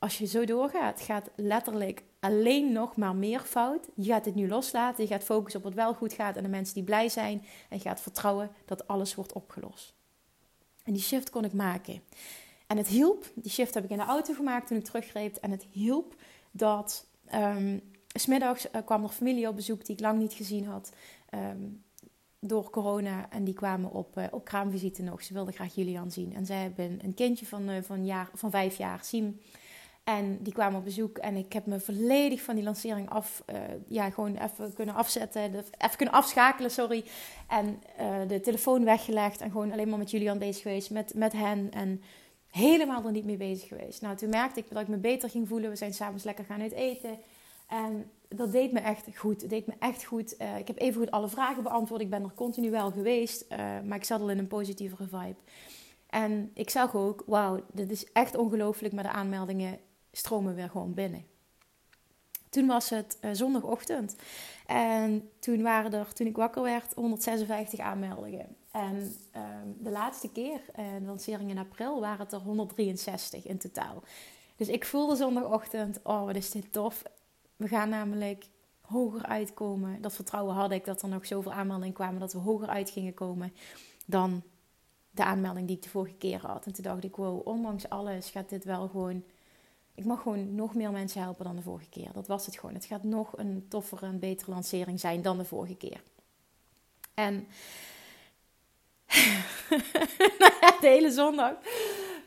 [0.00, 3.88] Als je zo doorgaat, gaat letterlijk alleen nog maar meer fout.
[3.94, 5.04] Je gaat het nu loslaten.
[5.04, 7.44] Je gaat focussen op wat wel goed gaat en de mensen die blij zijn.
[7.68, 9.94] En je gaat vertrouwen dat alles wordt opgelost.
[10.84, 12.02] En die shift kon ik maken.
[12.66, 13.30] En het hielp.
[13.34, 15.36] Die shift heb ik in de auto gemaakt toen ik teruggreep.
[15.36, 16.14] En het hielp
[16.50, 17.06] dat.
[17.34, 20.92] Um, smiddags uh, kwam er familie op bezoek die ik lang niet gezien had.
[21.34, 21.84] Um,
[22.38, 23.30] door corona.
[23.30, 25.22] En die kwamen op, uh, op kraamvisite nog.
[25.22, 26.34] Ze wilden graag Julian zien.
[26.34, 29.40] En zij hebben een kindje van, uh, van, jaar, van vijf jaar, Siem.
[30.04, 33.56] En die kwamen op bezoek en ik heb me volledig van die lancering af, uh,
[33.88, 37.04] ja, gewoon even kunnen afzetten, even kunnen afschakelen, sorry.
[37.48, 41.32] En uh, de telefoon weggelegd en gewoon alleen maar met Julian bezig geweest, met, met
[41.32, 41.70] hen.
[41.72, 42.02] En
[42.50, 44.00] helemaal er niet mee bezig geweest.
[44.02, 45.70] Nou, toen merkte ik dat ik me beter ging voelen.
[45.70, 47.18] We zijn s'avonds lekker gaan uit eten.
[47.66, 49.40] En dat deed me echt goed.
[49.40, 50.34] Het deed me echt goed.
[50.40, 52.00] Uh, ik heb even goed alle vragen beantwoord.
[52.00, 53.44] Ik ben er continu wel geweest,
[53.84, 55.40] maar ik zat al in een positievere vibe.
[56.06, 59.78] En ik zag ook, wauw, dit is echt ongelooflijk met de aanmeldingen
[60.12, 61.24] stromen weer gewoon binnen.
[62.48, 64.16] Toen was het uh, zondagochtend.
[64.66, 68.56] En toen waren er, toen ik wakker werd, 156 aanmeldingen.
[68.70, 73.58] En ehm, de laatste keer, uh, de lancering in april, waren het er 163 in
[73.58, 74.02] totaal.
[74.56, 77.02] Dus ik voelde zondagochtend, oh wat is dit tof.
[77.56, 78.46] We gaan namelijk
[78.80, 80.02] hoger uitkomen.
[80.02, 83.14] Dat vertrouwen had ik dat er nog zoveel aanmeldingen kwamen dat we hoger uit gingen
[83.14, 83.52] komen
[84.06, 84.42] dan
[85.10, 86.66] de aanmelding die ik de vorige keer had.
[86.66, 89.24] En toen dacht ik, wow, ondanks alles gaat dit wel gewoon
[90.00, 92.12] ik mag gewoon nog meer mensen helpen dan de vorige keer.
[92.12, 92.74] Dat was het gewoon.
[92.74, 96.02] Het gaat nog een toffere, een betere lancering zijn dan de vorige keer.
[97.14, 97.46] En
[100.80, 101.52] de hele zondag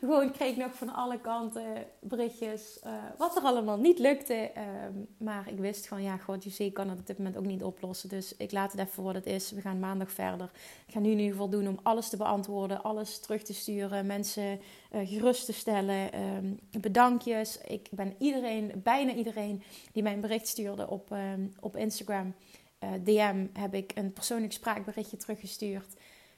[0.04, 2.78] gewoon kreeg ik nog van alle kanten berichtjes.
[2.86, 4.34] Uh, wat er allemaal niet lukte.
[4.34, 7.62] Ehm, maar ik wist van ja, god, je kan het op dit moment ook niet
[7.62, 8.08] oplossen.
[8.08, 9.50] Dus ik laat het even voor wat het is.
[9.50, 10.50] We gaan maandag verder.
[10.86, 12.82] Ik ga nu in ieder geval doen om alles te beantwoorden.
[12.82, 14.06] Alles terug te sturen.
[14.06, 14.60] Mensen
[14.92, 16.20] uh, gerust te stellen.
[16.20, 17.58] Um, bedankjes.
[17.58, 19.62] Ik ben iedereen, bijna iedereen
[19.92, 22.34] die mij een bericht stuurde op, um, op Instagram.
[22.84, 25.94] Eh, DM heb ik een persoonlijk spraakberichtje teruggestuurd.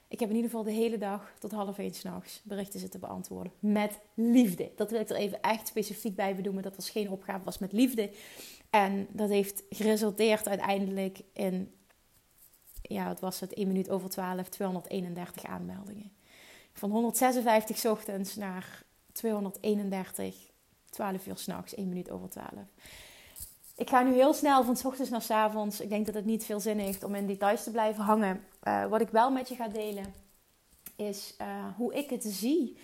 [0.07, 3.51] Ik heb in ieder geval de hele dag tot half één s'nachts berichten zitten beantwoorden.
[3.59, 4.71] Met liefde.
[4.75, 6.63] Dat wil ik er even echt specifiek bij benoemen.
[6.63, 8.11] Dat was geen opgave, was met liefde.
[8.69, 11.75] En dat heeft geresulteerd uiteindelijk in,
[12.81, 16.11] ja, wat was het, 1 minuut over 12, 231 aanmeldingen.
[16.73, 20.35] Van 156 ochtends naar 231,
[20.89, 22.49] 12 uur s'nachts, 1 minuut over 12.
[23.77, 25.79] Ik ga nu heel snel van s ochtends naar s avonds.
[25.81, 28.43] Ik denk dat het niet veel zin heeft om in details te blijven hangen.
[28.63, 30.13] Uh, wat ik wel met je ga delen
[30.95, 32.77] is uh, hoe ik het zie.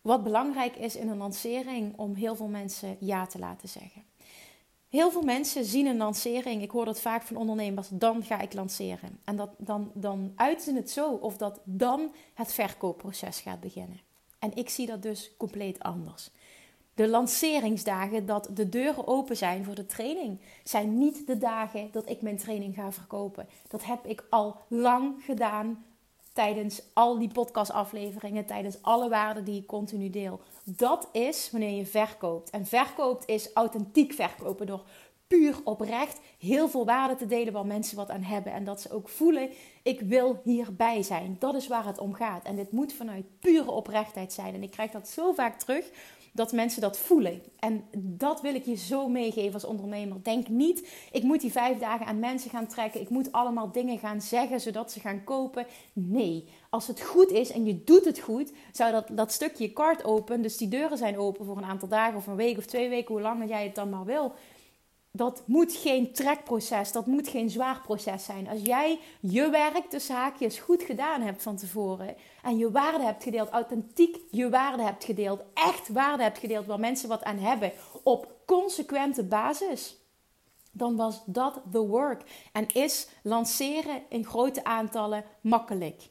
[0.00, 4.02] Wat belangrijk is in een lancering om heel veel mensen ja te laten zeggen.
[4.88, 8.52] Heel veel mensen zien een lancering, ik hoor dat vaak van ondernemers, dan ga ik
[8.52, 9.18] lanceren.
[9.24, 14.00] En dat, dan, dan uiten het zo of dat dan het verkoopproces gaat beginnen.
[14.38, 16.30] En ik zie dat dus compleet anders.
[16.94, 22.08] De lanceringsdagen dat de deuren open zijn voor de training, zijn niet de dagen dat
[22.08, 23.48] ik mijn training ga verkopen.
[23.68, 25.84] Dat heb ik al lang gedaan
[26.32, 30.40] tijdens al die podcastafleveringen, tijdens alle waarden die ik continu deel.
[30.64, 32.50] Dat is wanneer je verkoopt.
[32.50, 34.84] En verkoopt is authentiek verkopen door
[35.26, 38.52] puur oprecht heel veel waarde te delen waar mensen wat aan hebben.
[38.52, 39.50] En dat ze ook voelen,
[39.82, 41.36] ik wil hierbij zijn.
[41.38, 42.44] Dat is waar het om gaat.
[42.44, 44.54] En dit moet vanuit pure oprechtheid zijn.
[44.54, 45.90] En ik krijg dat zo vaak terug
[46.34, 47.42] dat mensen dat voelen.
[47.58, 50.22] En dat wil ik je zo meegeven als ondernemer.
[50.22, 53.00] Denk niet, ik moet die vijf dagen aan mensen gaan trekken.
[53.00, 55.66] Ik moet allemaal dingen gaan zeggen zodat ze gaan kopen.
[55.92, 60.04] Nee, als het goed is en je doet het goed, zou dat, dat stukje kart
[60.04, 62.88] open, dus die deuren zijn open voor een aantal dagen of een week of twee
[62.88, 64.32] weken, hoe lang jij het dan maar wil
[65.16, 68.48] dat moet geen trekproces, dat moet geen zwaar proces zijn.
[68.48, 73.22] Als jij je werk, de zaakjes, goed gedaan hebt van tevoren en je waarde hebt
[73.22, 77.72] gedeeld, authentiek je waarde hebt gedeeld, echt waarde hebt gedeeld waar mensen wat aan hebben
[78.02, 79.96] op consequente basis,
[80.72, 82.22] dan was dat the work.
[82.52, 86.02] En is lanceren in grote aantallen makkelijk.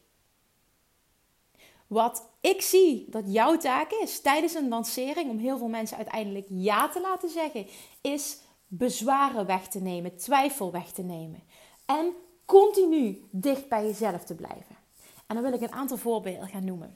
[1.88, 6.46] Wat ik zie dat jouw taak is tijdens een lancering, om heel veel mensen uiteindelijk
[6.50, 7.68] ja te laten zeggen,
[8.02, 8.38] is
[8.77, 11.43] bezwaren weg te nemen, twijfel weg te nemen.
[11.86, 12.13] En
[12.45, 14.75] continu dicht bij jezelf te blijven.
[15.27, 16.95] En dan wil ik een aantal voorbeelden gaan noemen.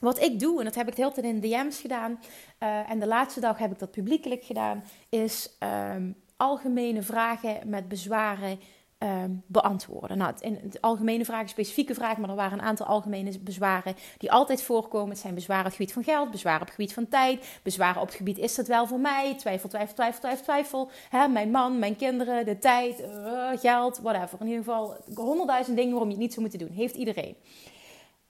[0.00, 2.20] Wat ik doe, en dat heb ik de hele tijd in DM's gedaan,
[2.62, 5.56] uh, en de laatste dag heb ik dat publiekelijk gedaan, is
[5.92, 8.58] um, algemene vragen met bezwaren
[9.00, 10.18] Ehm, beantwoorden.
[10.18, 14.32] Nou, in het algemene vragen, specifieke vragen, maar er waren een aantal algemene bezwaren die
[14.32, 15.08] altijd voorkomen.
[15.08, 18.00] Het zijn bezwaren op het gebied van geld, bezwaren op het gebied van tijd, bezwaren
[18.00, 20.90] op het gebied is dat wel voor mij, twijfel, twijfel, twijfel, twijfel, twijfel.
[21.08, 24.40] Hè, mijn man, mijn kinderen, de tijd, uh, geld, whatever.
[24.40, 26.76] In ieder geval honderdduizend dingen waarom je het niet zou moeten doen.
[26.76, 27.36] Heeft iedereen.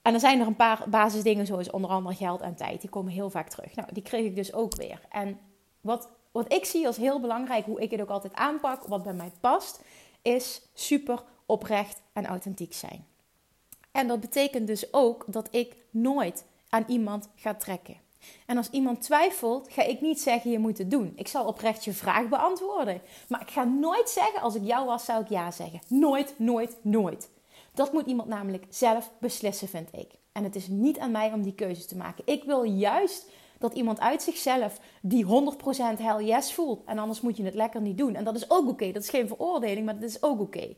[0.02, 2.80] En dan zijn er een paar basisdingen zoals onder andere geld en tijd.
[2.80, 3.74] Die komen heel vaak terug.
[3.74, 5.00] Nou, die kreeg ik dus ook weer.
[5.08, 5.38] En
[5.80, 9.14] wat, wat ik zie als heel belangrijk, hoe ik het ook altijd aanpak, wat bij
[9.14, 9.82] mij past
[10.22, 13.06] is super oprecht en authentiek zijn.
[13.90, 17.96] En dat betekent dus ook dat ik nooit aan iemand ga trekken.
[18.46, 21.12] En als iemand twijfelt, ga ik niet zeggen je moet het doen.
[21.16, 23.00] Ik zal oprecht je vraag beantwoorden.
[23.28, 25.80] Maar ik ga nooit zeggen als ik jou was, zou ik ja zeggen.
[25.86, 27.30] Nooit, nooit, nooit.
[27.74, 30.10] Dat moet iemand namelijk zelf beslissen, vind ik.
[30.32, 32.26] En het is niet aan mij om die keuzes te maken.
[32.26, 35.28] Ik wil juist dat iemand uit zichzelf die 100%
[35.98, 36.84] hell yes voelt.
[36.84, 38.14] En anders moet je het lekker niet doen.
[38.14, 38.92] En dat is ook oké.
[38.92, 40.74] Dat is geen veroordeling, maar dat is ook oké.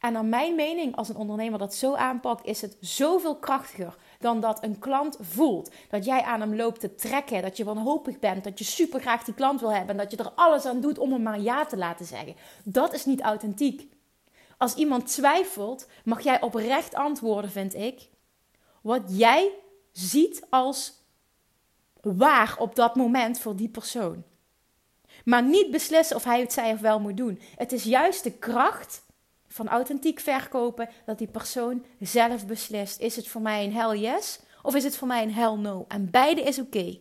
[0.00, 4.40] En naar mijn mening, als een ondernemer dat zo aanpakt, is het zoveel krachtiger dan
[4.40, 5.70] dat een klant voelt.
[5.90, 9.24] Dat jij aan hem loopt te trekken, dat je wanhopig bent, dat je super graag
[9.24, 11.66] die klant wil hebben en dat je er alles aan doet om hem maar ja
[11.66, 12.34] te laten zeggen.
[12.64, 13.88] Dat is niet authentiek.
[14.58, 18.08] Als iemand twijfelt, mag jij oprecht antwoorden, vind ik.
[18.82, 19.50] Wat jij
[19.92, 20.97] ziet als
[22.02, 24.24] waar op dat moment voor die persoon.
[25.24, 27.40] Maar niet beslissen of hij het zij of wel moet doen.
[27.56, 29.06] Het is juist de kracht
[29.48, 34.40] van authentiek verkopen dat die persoon zelf beslist: is het voor mij een hell yes
[34.62, 35.84] of is het voor mij een hell no?
[35.88, 36.98] En beide is oké.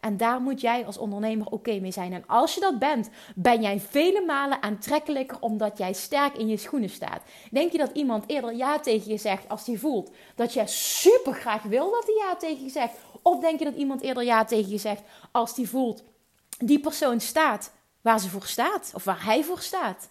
[0.00, 2.12] En daar moet jij als ondernemer oké mee zijn.
[2.12, 6.56] En als je dat bent, ben jij vele malen aantrekkelijker omdat jij sterk in je
[6.56, 7.22] schoenen staat.
[7.50, 11.34] Denk je dat iemand eerder ja tegen je zegt als hij voelt dat jij super
[11.34, 12.92] graag wil dat hij ja tegen je zegt?
[13.26, 16.02] Of denk je dat iemand eerder ja tegen je zegt als die voelt
[16.58, 20.10] die persoon staat waar ze voor staat of waar hij voor staat?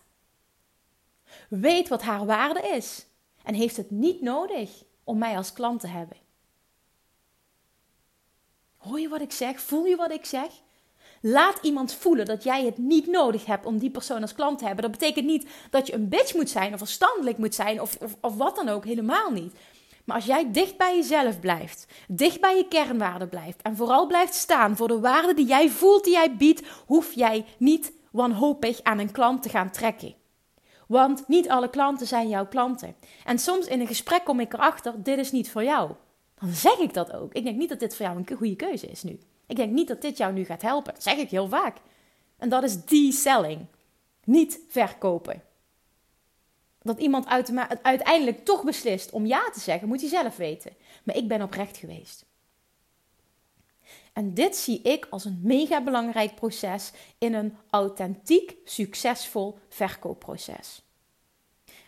[1.49, 3.06] Weet wat haar waarde is
[3.43, 6.17] en heeft het niet nodig om mij als klant te hebben.
[8.78, 9.62] Hoor je wat ik zeg?
[9.62, 10.51] Voel je wat ik zeg?
[11.21, 14.65] Laat iemand voelen dat jij het niet nodig hebt om die persoon als klant te
[14.65, 14.84] hebben.
[14.84, 18.15] Dat betekent niet dat je een bitch moet zijn of verstandelijk moet zijn of, of,
[18.21, 18.86] of wat dan ook.
[18.86, 19.54] Helemaal niet.
[20.05, 24.33] Maar als jij dicht bij jezelf blijft, dicht bij je kernwaarden blijft en vooral blijft
[24.33, 28.99] staan voor de waarde die jij voelt, die jij biedt, hoef jij niet wanhopig aan
[28.99, 30.15] een klant te gaan trekken.
[30.87, 32.95] Want niet alle klanten zijn jouw klanten.
[33.23, 35.91] En soms in een gesprek kom ik erachter: dit is niet voor jou.
[36.39, 37.33] Dan zeg ik dat ook.
[37.33, 39.19] Ik denk niet dat dit voor jou een goede keuze is nu.
[39.47, 40.93] Ik denk niet dat dit jou nu gaat helpen.
[40.93, 41.77] Dat zeg ik heel vaak.
[42.37, 43.65] En dat is die selling.
[44.23, 45.41] Niet verkopen
[46.85, 47.27] dat iemand
[47.81, 50.71] uiteindelijk toch beslist om ja te zeggen, moet hij zelf weten.
[51.03, 52.25] Maar ik ben oprecht geweest.
[54.13, 60.81] En dit zie ik als een mega belangrijk proces in een authentiek, succesvol verkoopproces.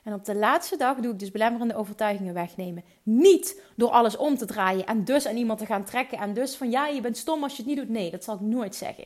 [0.04, 2.84] En op de laatste dag doe ik dus belemmerende overtuigingen wegnemen.
[3.04, 6.56] Niet door alles om te draaien en dus aan iemand te gaan trekken en dus
[6.56, 7.90] van ja, je bent stom als je het niet doet.
[7.90, 9.06] Nee, dat zal ik nooit zeggen.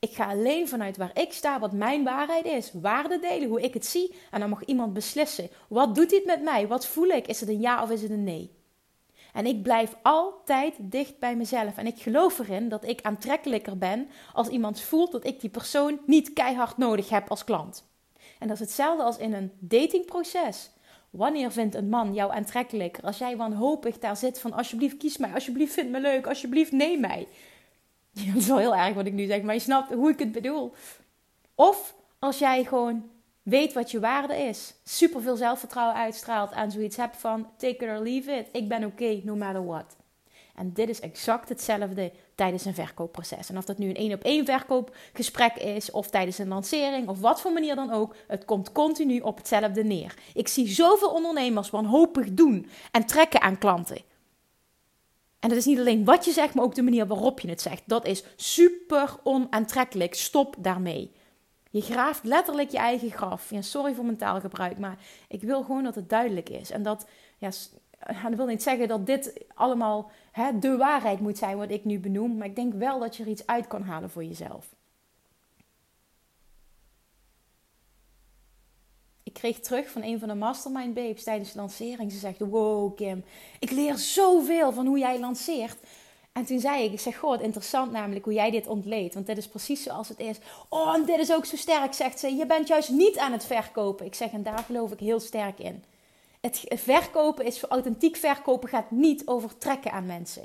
[0.00, 3.74] Ik ga alleen vanuit waar ik sta, wat mijn waarheid is, waarde delen, hoe ik
[3.74, 4.14] het zie.
[4.30, 5.48] En dan mag iemand beslissen.
[5.68, 6.66] Wat doet dit met mij?
[6.66, 7.26] Wat voel ik?
[7.26, 8.58] Is het een ja of is het een nee?
[9.32, 11.76] En ik blijf altijd dicht bij mezelf.
[11.76, 16.00] En ik geloof erin dat ik aantrekkelijker ben als iemand voelt dat ik die persoon
[16.06, 17.84] niet keihard nodig heb als klant.
[18.38, 20.70] En dat is hetzelfde als in een datingproces.
[21.10, 23.04] Wanneer vindt een man jou aantrekkelijker?
[23.04, 27.00] Als jij wanhopig daar zit van alsjeblieft kies mij, alsjeblieft vind me leuk, alsjeblieft neem
[27.00, 27.26] mij.
[28.32, 30.32] Dat is wel heel erg wat ik nu zeg, maar je snapt hoe ik het
[30.32, 30.72] bedoel.
[31.54, 33.10] Of als jij gewoon
[33.42, 37.82] weet wat je waarde is, super veel zelfvertrouwen uitstraalt en zoiets hebt van take it
[37.82, 39.96] or leave it, ik ben oké no matter what.
[40.54, 43.48] En dit is exact hetzelfde tijdens een verkoopproces.
[43.50, 47.20] En of dat nu een één op één verkoopgesprek is, of tijdens een lancering, of
[47.20, 50.14] wat voor manier dan ook, het komt continu op hetzelfde neer.
[50.34, 54.09] Ik zie zoveel ondernemers wanhopig doen en trekken aan klanten.
[55.40, 57.60] En dat is niet alleen wat je zegt, maar ook de manier waarop je het
[57.60, 57.82] zegt.
[57.86, 60.14] Dat is super onaantrekkelijk.
[60.14, 61.12] Stop daarmee.
[61.70, 63.50] Je graaft letterlijk je eigen graf.
[63.50, 64.98] Ja, sorry voor mijn taalgebruik, maar
[65.28, 66.70] ik wil gewoon dat het duidelijk is.
[66.70, 67.06] En dat,
[67.38, 67.50] ja,
[68.22, 71.98] dat wil niet zeggen dat dit allemaal hè, de waarheid moet zijn wat ik nu
[71.98, 72.36] benoem.
[72.36, 74.74] Maar ik denk wel dat je er iets uit kan halen voor jezelf.
[79.22, 82.12] Ik kreeg terug van een van de mastermind babes tijdens de lancering.
[82.12, 83.24] Ze zegt, wow Kim,
[83.58, 85.76] ik leer zoveel van hoe jij lanceert.
[86.32, 89.14] En toen zei ik, ik zeg, goh, interessant namelijk hoe jij dit ontleedt.
[89.14, 90.36] Want dit is precies zoals het is.
[90.68, 92.34] Oh, en dit is ook zo sterk, zegt ze.
[92.34, 94.06] Je bent juist niet aan het verkopen.
[94.06, 95.84] Ik zeg, en daar geloof ik heel sterk in.
[96.40, 100.44] Het verkopen is, authentiek verkopen gaat niet over trekken aan mensen.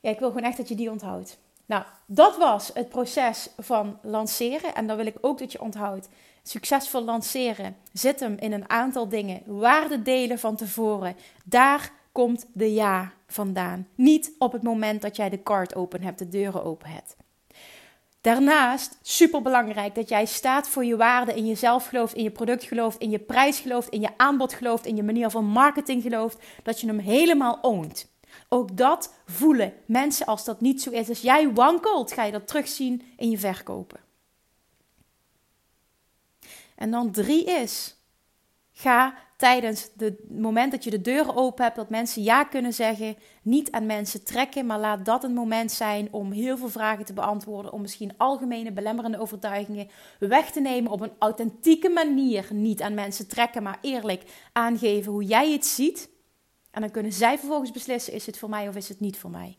[0.00, 1.38] Ja, ik wil gewoon echt dat je die onthoudt.
[1.66, 4.74] Nou, dat was het proces van lanceren.
[4.74, 6.08] En dan wil ik ook dat je onthoudt.
[6.46, 9.42] Succesvol lanceren zit hem in een aantal dingen.
[9.46, 11.16] Waarde delen van tevoren.
[11.44, 13.88] Daar komt de ja vandaan.
[13.94, 17.16] Niet op het moment dat jij de kaart open hebt, de deuren open hebt.
[18.20, 22.64] Daarnaast, super belangrijk dat jij staat voor je waarde, in jezelf gelooft, in je product
[22.64, 26.38] gelooft, in je prijs gelooft, in je aanbod gelooft, in je manier van marketing gelooft,
[26.62, 28.12] dat je hem helemaal oont.
[28.48, 31.08] Ook dat voelen mensen als dat niet zo is.
[31.08, 34.03] Als jij wankelt, ga je dat terugzien in je verkopen.
[36.74, 37.96] En dan drie is,
[38.72, 43.16] ga tijdens het moment dat je de deuren open hebt, dat mensen ja kunnen zeggen,
[43.42, 47.12] niet aan mensen trekken, maar laat dat een moment zijn om heel veel vragen te
[47.12, 52.46] beantwoorden, om misschien algemene belemmerende overtuigingen weg te nemen op een authentieke manier.
[52.50, 56.10] Niet aan mensen trekken, maar eerlijk aangeven hoe jij het ziet.
[56.70, 59.30] En dan kunnen zij vervolgens beslissen: is het voor mij of is het niet voor
[59.30, 59.58] mij?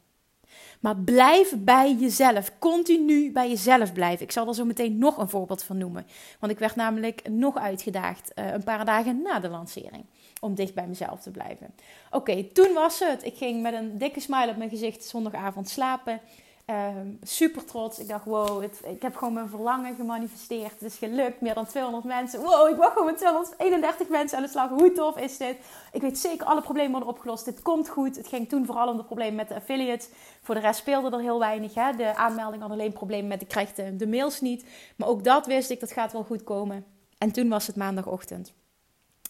[0.79, 2.51] Maar blijf bij jezelf.
[2.59, 4.25] Continu bij jezelf blijven.
[4.25, 6.05] Ik zal er zo meteen nog een voorbeeld van noemen.
[6.39, 10.05] Want ik werd namelijk nog uitgedaagd uh, een paar dagen na de lancering.
[10.41, 11.73] Om dicht bij mezelf te blijven.
[12.11, 13.25] Oké, toen was het.
[13.25, 16.19] Ik ging met een dikke smile op mijn gezicht zondagavond slapen.
[16.65, 17.99] Ehm, super trots.
[17.99, 20.71] Ik dacht, wow, het, ik heb gewoon mijn verlangen gemanifesteerd.
[20.71, 21.41] Het is gelukt.
[21.41, 22.41] Meer dan 200 mensen.
[22.41, 24.69] Wow, ik wacht gewoon met 231 mensen aan de slag.
[24.69, 25.57] Hoe tof is dit?
[25.91, 27.45] Ik weet zeker, alle problemen worden opgelost.
[27.45, 28.15] Dit komt goed.
[28.15, 30.09] Het ging toen vooral om de problemen met de affiliates.
[30.41, 31.73] Voor de rest speelde er heel weinig.
[31.73, 31.95] Hè?
[31.95, 33.39] De aanmelding had alleen problemen met,
[33.75, 34.65] de, de mails niet.
[34.95, 36.85] Maar ook dat wist ik, dat gaat wel goed komen.
[37.17, 38.53] En toen was het maandagochtend.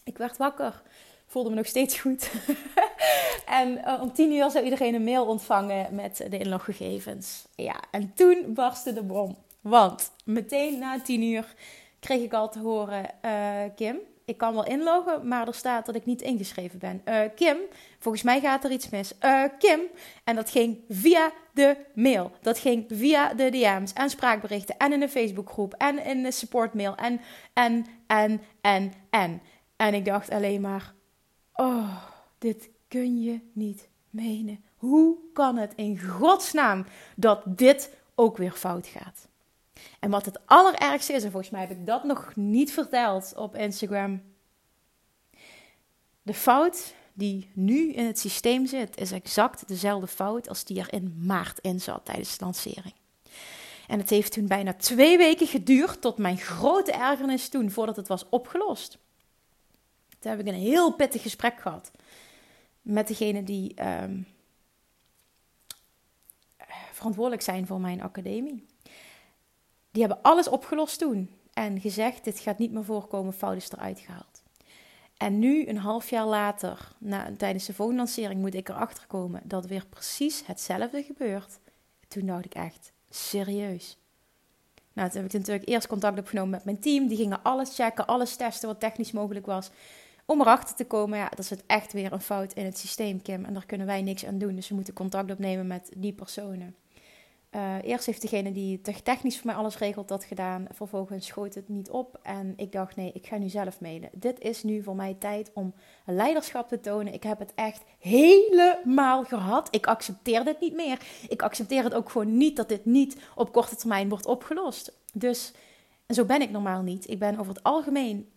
[0.04, 0.82] Ik werd wakker
[1.28, 2.32] voelde me nog steeds goed.
[3.60, 7.46] en uh, om tien uur zou iedereen een mail ontvangen met de inloggegevens.
[7.56, 9.36] Ja, en toen barstte de bom.
[9.62, 11.56] Want meteen na tien uur
[12.00, 15.96] kreeg ik al te horen: uh, Kim, ik kan wel inloggen, maar er staat dat
[15.96, 17.02] ik niet ingeschreven ben.
[17.06, 17.58] Uh, Kim,
[18.00, 19.14] volgens mij gaat er iets mis.
[19.60, 19.80] Kim,
[20.24, 22.32] en dat ging via de mail.
[22.42, 26.96] Dat ging via de DM's en spraakberichten en in de Facebookgroep en in de supportmail
[26.96, 27.22] en,
[27.54, 29.42] en, en, en, en.
[29.76, 30.94] En ik dacht alleen maar,
[31.56, 32.04] Oh,
[32.38, 34.64] dit kun je niet menen.
[34.76, 36.86] Hoe kan het in godsnaam
[37.16, 39.28] dat dit ook weer fout gaat?
[40.00, 43.56] En wat het allerergste is, en volgens mij heb ik dat nog niet verteld op
[43.56, 44.22] Instagram.
[46.22, 50.94] De fout die nu in het systeem zit, is exact dezelfde fout als die er
[50.94, 52.94] in maart in zat tijdens de lancering.
[53.88, 58.08] En het heeft toen bijna twee weken geduurd, tot mijn grote ergernis toen, voordat het
[58.08, 58.98] was opgelost.
[60.26, 61.92] Toen heb ik een heel pittig gesprek gehad
[62.82, 64.22] met degene die ehm,
[66.92, 68.66] verantwoordelijk zijn voor mijn academie.
[69.92, 74.00] Die hebben alles opgelost toen en gezegd: dit gaat niet meer voorkomen, fout is eruit
[74.00, 74.44] gehaald.
[75.18, 79.66] En nu, een half jaar later, na, tijdens de voorlancering, moet ik erachter komen dat
[79.66, 81.60] weer precies hetzelfde gebeurt.
[82.08, 83.98] Toen dacht ik echt, serieus.
[84.94, 87.08] Nou, toen heb ik natuurlijk eerst contact opgenomen met mijn team.
[87.08, 89.70] Die gingen alles checken, alles testen wat technisch mogelijk was.
[90.26, 93.46] Om erachter te komen, ja, dat zit echt weer een fout in het systeem, Kim.
[93.46, 94.56] En daar kunnen wij niks aan doen.
[94.56, 96.76] Dus we moeten contact opnemen met die personen.
[97.56, 100.68] Uh, eerst heeft degene die technisch voor mij alles regelt dat gedaan.
[100.72, 102.20] Vervolgens schoot het niet op.
[102.24, 104.10] En ik dacht, nee, ik ga nu zelf mailen.
[104.14, 105.74] Dit is nu voor mij tijd om
[106.06, 107.14] leiderschap te tonen.
[107.14, 109.68] Ik heb het echt helemaal gehad.
[109.72, 111.00] Ik accepteer dit niet meer.
[111.28, 114.98] Ik accepteer het ook gewoon niet dat dit niet op korte termijn wordt opgelost.
[115.14, 115.54] Dus,
[116.06, 117.10] en zo ben ik normaal niet.
[117.10, 118.30] Ik ben over het algemeen,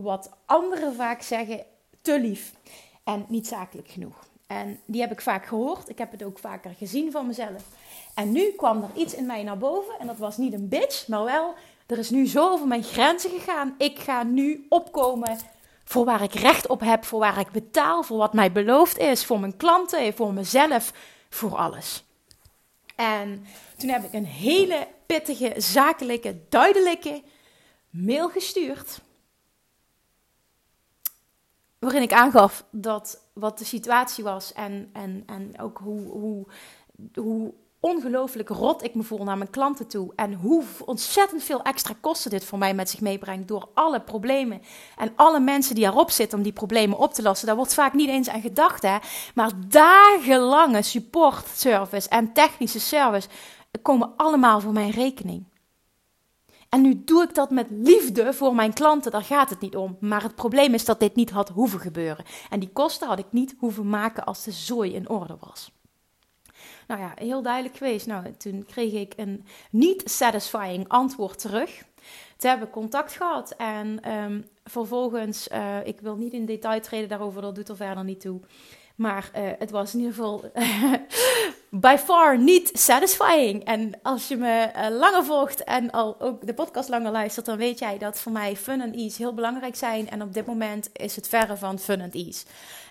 [0.00, 1.64] wat anderen vaak zeggen,
[2.00, 2.52] te lief.
[3.04, 4.26] En niet zakelijk genoeg.
[4.46, 5.88] En die heb ik vaak gehoord.
[5.88, 7.62] Ik heb het ook vaker gezien van mezelf.
[8.14, 9.98] En nu kwam er iets in mij naar boven.
[9.98, 11.54] En dat was niet een bitch, maar wel...
[11.86, 13.74] Er is nu zo over mijn grenzen gegaan.
[13.78, 15.38] Ik ga nu opkomen
[15.84, 17.04] voor waar ik recht op heb.
[17.04, 18.02] Voor waar ik betaal.
[18.02, 19.24] Voor wat mij beloofd is.
[19.24, 20.14] Voor mijn klanten.
[20.14, 20.92] Voor mezelf.
[21.28, 22.04] Voor alles.
[22.96, 27.22] En toen heb ik een hele pittige, zakelijke, duidelijke
[27.90, 29.00] mail gestuurd
[31.84, 36.46] waarin ik aangaf dat wat de situatie was en, en, en ook hoe, hoe,
[37.14, 40.12] hoe ongelooflijk rot ik me voel naar mijn klanten toe.
[40.16, 43.48] En hoe ontzettend veel extra kosten dit voor mij met zich meebrengt.
[43.48, 44.62] Door alle problemen
[44.96, 47.46] en alle mensen die erop zitten om die problemen op te lossen.
[47.46, 48.82] Daar wordt vaak niet eens aan gedacht.
[48.82, 48.96] Hè?
[49.34, 53.28] Maar dagenlange support service en technische service
[53.82, 55.51] komen allemaal voor mijn rekening.
[56.74, 59.96] En nu doe ik dat met liefde voor mijn klanten, daar gaat het niet om.
[60.00, 62.24] Maar het probleem is dat dit niet had hoeven gebeuren.
[62.50, 65.72] En die kosten had ik niet hoeven maken als de zooi in orde was.
[66.86, 68.06] Nou ja, heel duidelijk geweest.
[68.06, 71.84] Nou, toen kreeg ik een niet satisfying antwoord terug.
[72.36, 77.08] Toen hebben we contact gehad en um, vervolgens, uh, ik wil niet in detail treden
[77.08, 78.40] daarover, dat doet er verder niet toe.
[79.02, 80.50] Maar uh, het was in ieder geval
[81.86, 83.64] by far niet satisfying.
[83.64, 87.56] En als je me uh, langer volgt en al ook de podcast langer luistert, dan
[87.56, 90.10] weet jij dat voor mij fun en ease heel belangrijk zijn.
[90.10, 92.44] En op dit moment is het verre van fun en ease.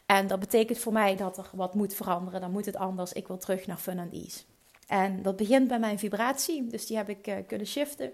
[0.06, 2.42] En dat betekent voor mij dat er wat moet veranderen.
[2.42, 3.14] Dan moet het anders.
[3.14, 4.40] Ik wil terug naar fun en ease.
[4.88, 6.68] En dat begint bij mijn vibratie.
[6.68, 8.12] Dus die heb ik kunnen shiften.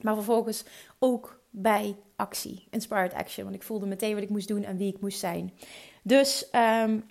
[0.00, 0.64] Maar vervolgens
[0.98, 3.44] ook bij actie, inspired action.
[3.44, 5.52] Want ik voelde meteen wat ik moest doen en wie ik moest zijn.
[6.02, 7.04] Dus um,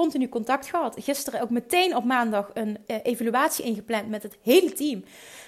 [0.00, 0.96] continu contact gehad.
[0.98, 5.04] Gisteren ook meteen op maandag een uh, evaluatie ingepland met het hele team.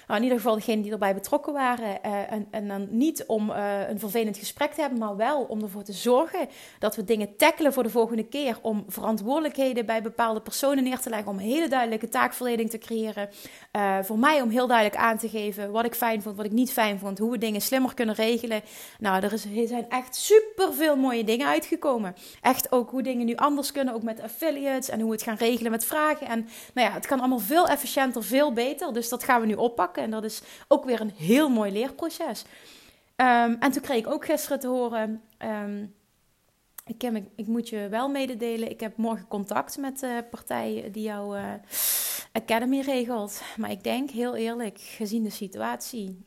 [0.07, 1.99] Nou, in ieder geval degenen die erbij betrokken waren.
[2.05, 2.11] Uh,
[2.51, 5.93] en, dan niet om uh, een vervelend gesprek te hebben, maar wel om ervoor te
[5.93, 6.47] zorgen
[6.79, 8.57] dat we dingen tackelen voor de volgende keer.
[8.61, 11.27] Om verantwoordelijkheden bij bepaalde personen neer te leggen.
[11.27, 13.29] Om een hele duidelijke taakverdeling te creëren.
[13.75, 16.51] Uh, voor mij om heel duidelijk aan te geven wat ik fijn vond, wat ik
[16.51, 17.19] niet fijn vond.
[17.19, 18.61] Hoe we dingen slimmer kunnen regelen.
[18.99, 22.15] Nou, er, er zijn echt super veel mooie dingen uitgekomen.
[22.41, 24.89] Echt ook hoe dingen nu anders kunnen, ook met affiliates.
[24.89, 26.27] En hoe we het gaan regelen met vragen.
[26.27, 28.93] En nou ja, het kan allemaal veel efficiënter, veel beter.
[28.93, 29.92] Dus dat gaan we nu oppakken.
[30.01, 32.43] En dat is ook weer een heel mooi leerproces.
[33.15, 35.21] Um, en toen kreeg ik ook gisteren te horen.
[35.39, 35.95] Um,
[36.85, 37.03] ik,
[37.35, 38.69] ik, moet je wel mededelen.
[38.69, 41.53] Ik heb morgen contact met de partij die jouw uh,
[42.31, 43.41] Academy regelt.
[43.57, 46.25] Maar ik denk heel eerlijk, gezien de situatie,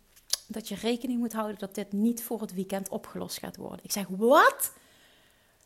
[0.49, 3.81] dat je rekening moet houden dat dit niet voor het weekend opgelost gaat worden.
[3.83, 4.73] Ik zeg, wat?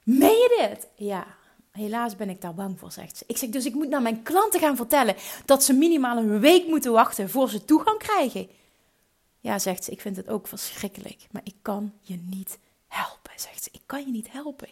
[0.02, 0.88] Meen je dit?
[0.94, 1.26] Ja,
[1.70, 3.24] Helaas ben ik daar bang voor, zegt ze.
[3.26, 5.14] Ik zeg dus, ik moet naar mijn klanten gaan vertellen
[5.44, 8.48] dat ze minimaal een week moeten wachten voor ze toegang krijgen.
[9.40, 12.58] Ja, zegt ze, ik vind het ook verschrikkelijk, maar ik kan je niet
[12.88, 13.68] helpen, zegt ze.
[13.72, 14.68] Ik kan je niet helpen.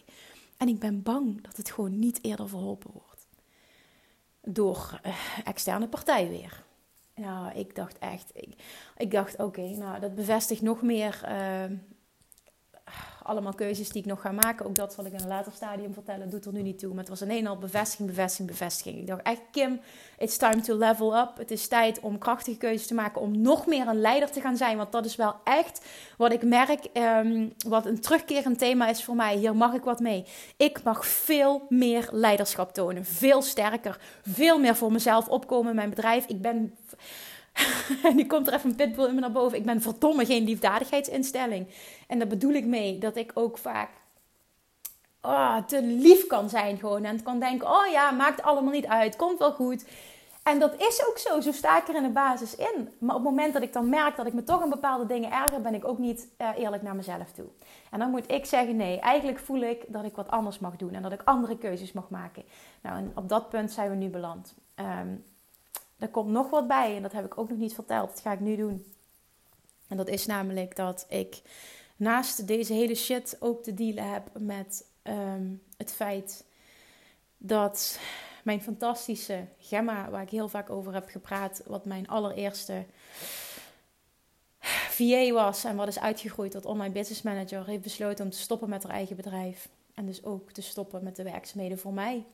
[0.57, 3.27] En ik ben bang dat het gewoon niet eerder verholpen wordt.
[4.41, 6.63] Door uh, externe partij weer.
[7.15, 8.31] Nou, ik dacht echt,
[8.97, 11.77] ik, dacht, oké, nou, dat bevestigt nog meer uh,
[13.29, 14.65] allemaal keuzes die ik nog ga maken.
[14.65, 16.29] Ook dat zal ik in een later stadium vertellen.
[16.29, 16.89] Doet er nu niet toe.
[16.89, 18.97] Maar het was een en al bevestiging, bevestiging, bevestiging.
[18.97, 19.79] Ik dacht echt, Kim,
[20.17, 21.37] it's time to level up.
[21.37, 23.21] Het is tijd om krachtige keuzes te maken.
[23.21, 24.77] Om nog meer een leider te gaan zijn.
[24.77, 25.85] Want dat is wel echt
[26.17, 26.87] wat ik merk.
[26.93, 29.35] Um, wat een terugkerend thema is voor mij.
[29.35, 30.25] Hier mag ik wat mee.
[30.57, 33.05] Ik mag veel meer leiderschap tonen.
[33.05, 33.99] Veel sterker.
[34.21, 36.25] Veel meer voor mezelf opkomen in mijn bedrijf.
[36.25, 36.75] Ik ben
[38.03, 39.57] en nu komt er even een pitbull in me naar boven.
[39.57, 41.67] Ik ben verdomme geen liefdadigheidsinstelling.
[42.07, 43.89] En daar bedoel ik mee dat ik ook vaak
[45.21, 47.03] oh, te lief kan zijn gewoon.
[47.03, 49.15] En kan denken, oh ja, maakt allemaal niet uit.
[49.15, 49.85] Komt wel goed.
[50.43, 51.41] En dat is ook zo.
[51.41, 52.89] Zo sta ik er in de basis in.
[52.99, 55.31] Maar op het moment dat ik dan merk dat ik me toch aan bepaalde dingen
[55.31, 57.45] erger, ben ik ook niet uh, eerlijk naar mezelf toe.
[57.91, 60.93] En dan moet ik zeggen: nee, eigenlijk voel ik dat ik wat anders mag doen
[60.93, 62.43] en dat ik andere keuzes mag maken.
[62.81, 64.53] Nou, en op dat punt zijn we nu beland.
[64.75, 65.23] Um,
[65.99, 68.09] er komt nog wat bij en dat heb ik ook nog niet verteld.
[68.09, 68.93] Dat ga ik nu doen.
[69.87, 71.41] En dat is namelijk dat ik
[71.95, 76.45] naast deze hele shit ook te dealen heb met ehm, het feit
[77.37, 77.99] dat
[78.43, 82.85] mijn fantastische Gemma, waar ik heel vaak over heb gepraat, wat mijn allereerste
[84.89, 88.69] VA was en wat is uitgegroeid tot online business manager, heeft besloten om te stoppen
[88.69, 89.69] met haar eigen bedrijf.
[89.93, 92.25] En dus ook te stoppen met de werkzaamheden voor mij.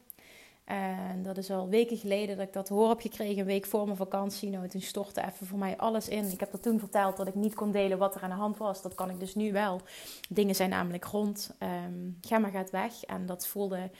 [0.65, 3.85] En dat is al weken geleden dat ik dat hoor heb gekregen, een week voor
[3.85, 4.49] mijn vakantie.
[4.49, 6.31] Nou, toen stortte even voor mij alles in.
[6.31, 8.57] Ik heb er toen verteld dat ik niet kon delen wat er aan de hand
[8.57, 8.81] was.
[8.81, 9.81] Dat kan ik dus nu wel.
[10.29, 11.55] Dingen zijn namelijk rond.
[11.59, 13.03] Um, Gemma gaat weg.
[13.03, 13.91] En dat voelde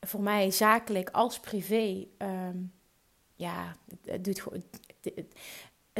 [0.00, 2.06] voor mij zakelijk als privé.
[2.18, 2.58] Ehm,
[3.34, 4.62] ja, het, doet gewoon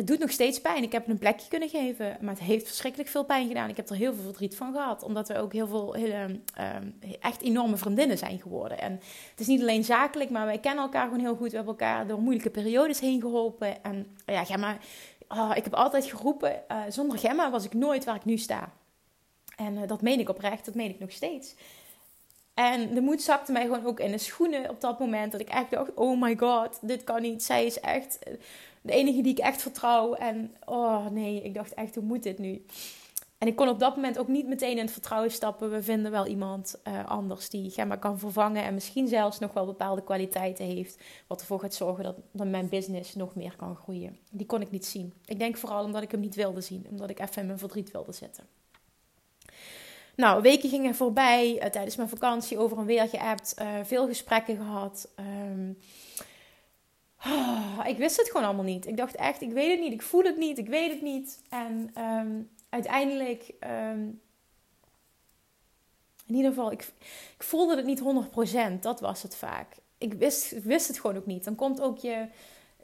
[0.01, 0.82] het doet nog steeds pijn.
[0.82, 3.68] Ik heb het een plekje kunnen geven, maar het heeft verschrikkelijk veel pijn gedaan.
[3.68, 6.40] Ik heb er heel veel verdriet van gehad, omdat we ook heel veel hele,
[6.76, 8.80] um, echt enorme vriendinnen zijn geworden.
[8.80, 8.92] En
[9.30, 11.51] het is niet alleen zakelijk, maar wij kennen elkaar gewoon heel goed.
[11.51, 13.84] We hebben elkaar door moeilijke periodes heen geholpen.
[13.84, 14.78] En ja, Gemma,
[15.28, 18.72] oh, ik heb altijd geroepen, uh, zonder Gemma was ik nooit waar ik nu sta.
[19.57, 21.55] En uh, dat meen ik oprecht, dat meen ik nog steeds.
[22.55, 25.32] En de moed zakte mij gewoon ook in de schoenen op dat moment.
[25.32, 27.42] Dat ik echt dacht, oh my god, dit kan niet.
[27.42, 28.18] Zij is echt
[28.82, 30.14] de enige die ik echt vertrouw.
[30.14, 32.64] En oh nee, ik dacht echt, hoe moet dit nu?
[33.40, 35.70] En ik kon op dat moment ook niet meteen in het vertrouwen stappen.
[35.70, 38.64] We vinden wel iemand uh, anders die Gemma kan vervangen.
[38.64, 41.03] En misschien zelfs nog wel bepaalde kwaliteiten heeft.
[41.26, 44.18] Wat ervoor gaat zorgen dat, dat mijn business nog meer kan groeien.
[44.30, 45.12] Die kon ik niet zien.
[45.24, 46.86] Ik denk vooral omdat ik hem niet wilde zien.
[46.90, 48.44] Omdat ik even in mijn verdriet wilde zitten.
[50.20, 51.54] Nou, weken gingen voorbij.
[51.54, 53.54] Uh, tijdens mijn vakantie over en weer geappt.
[53.58, 55.08] Uh, veel gesprekken gehad.
[57.26, 58.86] Oh, ik wist het gewoon allemaal niet.
[58.86, 61.42] Ik dacht echt, ik weet het niet, ik voel het niet, ik weet het niet.
[61.48, 64.20] En um, uiteindelijk, um,
[66.26, 66.92] in ieder geval, ik,
[67.36, 68.02] ik voelde het niet
[68.76, 68.80] 100%.
[68.80, 69.76] Dat was het vaak.
[69.98, 71.44] Ik wist, ik wist het gewoon ook niet.
[71.44, 72.26] Dan komt ook je,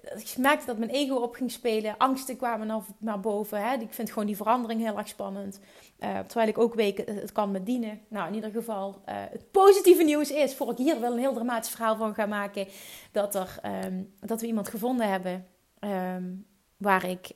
[0.02, 1.96] ik merkte dat mijn ego op ging spelen.
[1.96, 3.62] Angsten kwamen naar, naar boven.
[3.62, 3.74] Hè.
[3.74, 5.60] Ik vind gewoon die verandering heel erg spannend.
[6.00, 8.00] Uh, terwijl ik ook weet, het kan me dienen.
[8.08, 11.32] Nou, in ieder geval, uh, het positieve nieuws is, voor ik hier wel een heel
[11.32, 12.66] dramatisch verhaal van ga maken,
[13.12, 15.46] dat, er, um, dat we iemand gevonden hebben
[15.80, 17.28] um, waar ik,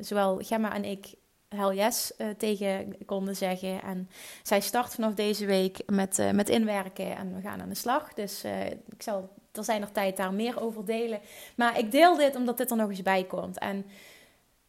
[0.00, 1.14] zowel Gemma en ik,
[1.48, 3.82] hell yes tegen konden zeggen.
[3.82, 4.08] En
[4.42, 8.12] zij start vanaf deze week met, met inwerken en we gaan aan de slag.
[8.14, 8.44] Dus
[8.88, 11.20] ik zal er zijn er tijd daar meer over delen.
[11.56, 13.58] Maar ik deel dit omdat dit er nog eens bij komt.
[13.58, 13.86] En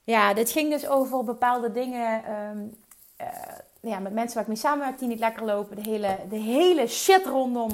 [0.04, 2.34] ja, dit ging dus over bepaalde dingen.
[2.34, 2.74] Um,
[3.22, 5.76] uh, ja, met mensen waar ik mee samenwerk die niet lekker lopen.
[5.76, 7.70] De hele, de hele shit rondom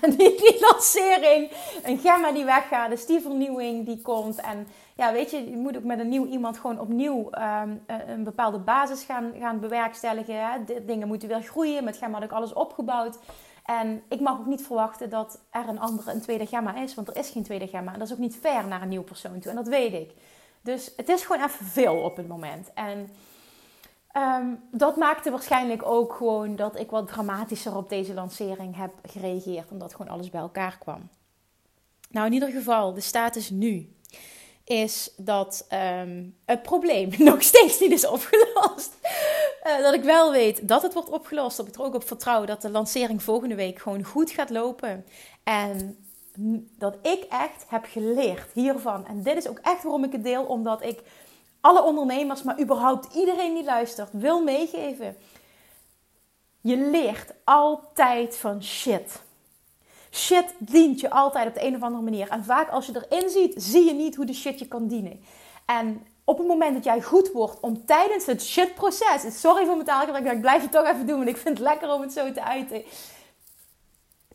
[0.16, 1.50] die, die lancering.
[1.82, 2.90] Een Gemma die weggaat.
[2.90, 4.40] Dus die vernieuwing die komt.
[4.40, 4.66] En
[4.96, 7.30] ja, weet je, je moet ook met een nieuw iemand gewoon opnieuw
[7.62, 10.50] um, een bepaalde basis gaan, gaan bewerkstelligen.
[10.50, 10.84] Hè.
[10.86, 11.84] Dingen moeten weer groeien.
[11.84, 13.18] Met Gemma had ik alles opgebouwd.
[13.64, 16.94] En ik mag ook niet verwachten dat er een andere, een tweede gamma is.
[16.94, 17.92] Want er is geen tweede gamma.
[17.92, 19.50] En dat is ook niet fair naar een nieuw persoon toe.
[19.50, 20.10] En dat weet ik.
[20.60, 22.70] Dus het is gewoon even veel op het moment.
[22.74, 23.10] En
[24.16, 29.70] um, dat maakte waarschijnlijk ook gewoon dat ik wat dramatischer op deze lancering heb gereageerd.
[29.70, 31.08] Omdat gewoon alles bij elkaar kwam.
[32.10, 33.94] Nou, in ieder geval, de status nu
[34.64, 35.66] is dat
[36.00, 38.96] um, het probleem nog steeds niet is opgelost.
[39.66, 41.56] Uh, dat ik wel weet dat het wordt opgelost.
[41.56, 45.04] Dat ik er ook op vertrouw dat de lancering volgende week gewoon goed gaat lopen.
[45.44, 45.98] En
[46.78, 49.06] dat ik echt heb geleerd hiervan.
[49.06, 50.44] En dit is ook echt waarom ik het deel.
[50.44, 51.02] Omdat ik
[51.60, 55.16] alle ondernemers, maar überhaupt iedereen die luistert, wil meegeven.
[56.60, 59.22] Je leert altijd van shit.
[60.10, 62.28] Shit dient je altijd op de een of andere manier.
[62.28, 65.24] En vaak als je erin ziet, zie je niet hoe de shit je kan dienen.
[65.66, 69.86] En op het moment dat jij goed wordt om tijdens het shitproces, sorry voor mijn
[69.86, 72.32] taalgebruik, ik blijf het toch even doen, want ik vind het lekker om het zo
[72.32, 72.82] te uiten.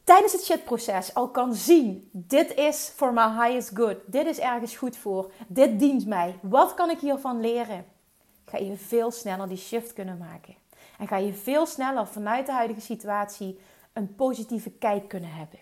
[0.03, 4.75] Tijdens het shitproces al kan zien, dit is for my highest good, dit is ergens
[4.75, 7.85] goed voor, dit dient mij, wat kan ik hiervan leren?
[8.45, 10.55] Ga je veel sneller die shift kunnen maken.
[10.97, 13.59] En ga je veel sneller vanuit de huidige situatie
[13.93, 15.59] een positieve kijk kunnen hebben.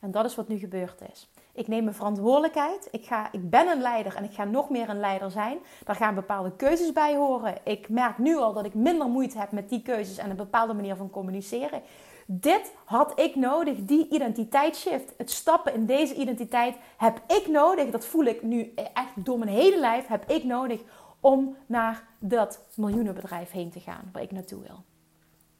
[0.00, 1.30] En dat is wat nu gebeurd is.
[1.52, 2.88] Ik neem mijn verantwoordelijkheid.
[2.90, 5.58] Ik, ga, ik ben een leider en ik ga nog meer een leider zijn.
[5.84, 7.54] Daar gaan bepaalde keuzes bij horen.
[7.64, 10.74] Ik merk nu al dat ik minder moeite heb met die keuzes en een bepaalde
[10.74, 11.82] manier van communiceren.
[12.26, 15.12] Dit had ik nodig, die identiteitsshift.
[15.16, 17.90] Het stappen in deze identiteit heb ik nodig.
[17.90, 20.06] Dat voel ik nu echt door mijn hele lijf.
[20.06, 20.80] Heb ik nodig
[21.20, 24.84] om naar dat miljoenenbedrijf heen te gaan waar ik naartoe wil.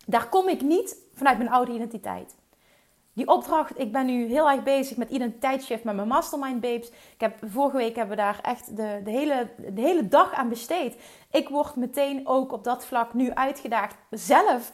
[0.06, 2.34] Daar kom ik niet vanuit mijn oude identiteit.
[3.12, 6.88] Die opdracht, ik ben nu heel erg bezig met identiteitsshift met mijn mastermind babes.
[6.88, 10.48] Ik heb, vorige week hebben we daar echt de, de, hele, de hele dag aan
[10.48, 10.96] besteed.
[11.30, 13.96] Ik word meteen ook op dat vlak nu uitgedaagd.
[14.10, 14.72] Zelf,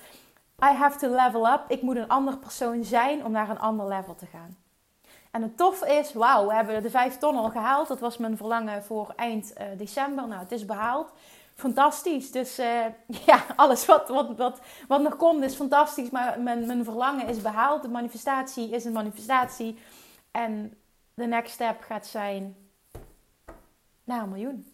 [0.63, 1.65] I have to level up.
[1.69, 4.57] Ik moet een ander persoon zijn om naar een ander level te gaan.
[5.31, 7.89] En het tof is, wauw, we hebben de vijf ton al gehaald.
[7.89, 10.29] Dat was mijn verlangen voor eind uh, december.
[10.29, 11.13] Nou, het is behaald.
[11.55, 12.31] fantastisch.
[12.31, 12.85] Dus uh,
[13.27, 16.11] ja, alles wat, wat, wat, wat nog komt is fantastisch.
[16.11, 17.83] Maar mijn, mijn verlangen is behaald.
[17.83, 19.79] De manifestatie is een manifestatie.
[20.31, 20.79] En
[21.15, 22.57] de next step gaat zijn
[24.05, 24.73] naar een miljoen.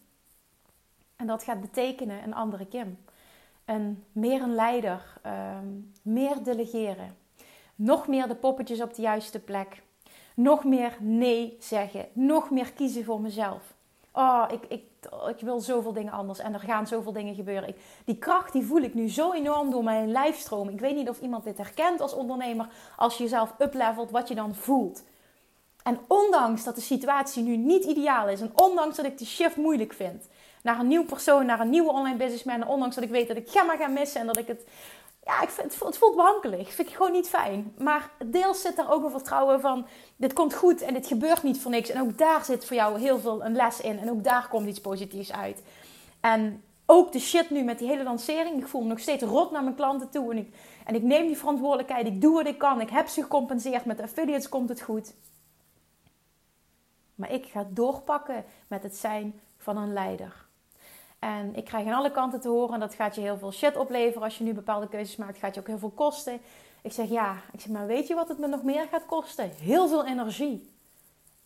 [1.15, 2.97] En dat gaat betekenen een andere Kim.
[4.11, 5.19] Meer een leider.
[5.25, 7.15] Um, meer delegeren.
[7.75, 9.81] Nog meer de poppetjes op de juiste plek.
[10.35, 12.07] Nog meer nee zeggen.
[12.13, 13.73] Nog meer kiezen voor mezelf.
[14.11, 14.83] Oh, ik, ik,
[15.27, 17.75] ik wil zoveel dingen anders en er gaan zoveel dingen gebeuren.
[18.05, 20.69] Die kracht die voel ik nu zo enorm door mijn lijfstroom.
[20.69, 22.67] Ik weet niet of iemand dit herkent als ondernemer.
[22.95, 25.03] Als je jezelf uplevelt, wat je dan voelt.
[25.83, 28.41] En ondanks dat de situatie nu niet ideaal is.
[28.41, 30.27] En ondanks dat ik die shift moeilijk vind.
[30.63, 32.67] Naar een nieuw persoon, naar een nieuwe online businessman.
[32.67, 34.21] Ondanks dat ik weet dat ik Gemma ga missen.
[34.21, 34.65] En dat ik het
[35.29, 36.67] ja, ik het voelt behankelijk.
[36.67, 37.73] Vind ik gewoon niet fijn.
[37.77, 41.61] Maar deels zit er ook een vertrouwen van: dit komt goed en dit gebeurt niet
[41.61, 41.89] voor niks.
[41.89, 43.99] En ook daar zit voor jou heel veel een les in.
[43.99, 45.63] En ook daar komt iets positiefs uit.
[46.19, 48.61] En ook de shit nu met die hele lancering.
[48.61, 50.31] Ik voel me nog steeds rot naar mijn klanten toe.
[50.31, 50.53] En ik,
[50.85, 52.07] en ik neem die verantwoordelijkheid.
[52.07, 52.81] Ik doe wat ik kan.
[52.81, 53.85] Ik heb ze gecompenseerd.
[53.85, 55.13] Met affiliates komt het goed.
[57.15, 60.47] Maar ik ga doorpakken met het zijn van een leider.
[61.19, 64.23] En ik krijg aan alle kanten te horen, dat gaat je heel veel shit opleveren
[64.23, 66.39] als je nu bepaalde keuzes maakt, gaat je ook heel veel kosten.
[66.81, 69.51] Ik zeg ja, ik zeg maar weet je wat het me nog meer gaat kosten?
[69.59, 70.69] Heel veel energie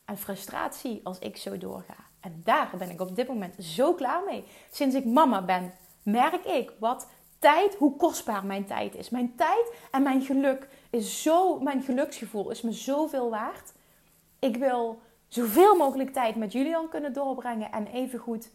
[0.06, 1.96] en frustratie als ik zo doorga.
[2.20, 4.44] En daar ben ik op dit moment zo klaar mee.
[4.72, 7.08] Sinds ik mama ben, merk ik wat
[7.40, 9.10] tijd, hoe kostbaar mijn tijd is.
[9.10, 13.74] Mijn tijd en mijn geluk is zo, mijn geluksgevoel is me zoveel waard.
[14.40, 18.52] Ik wil zoveel mogelijk tijd met Julian kunnen doorbrengen en evengoed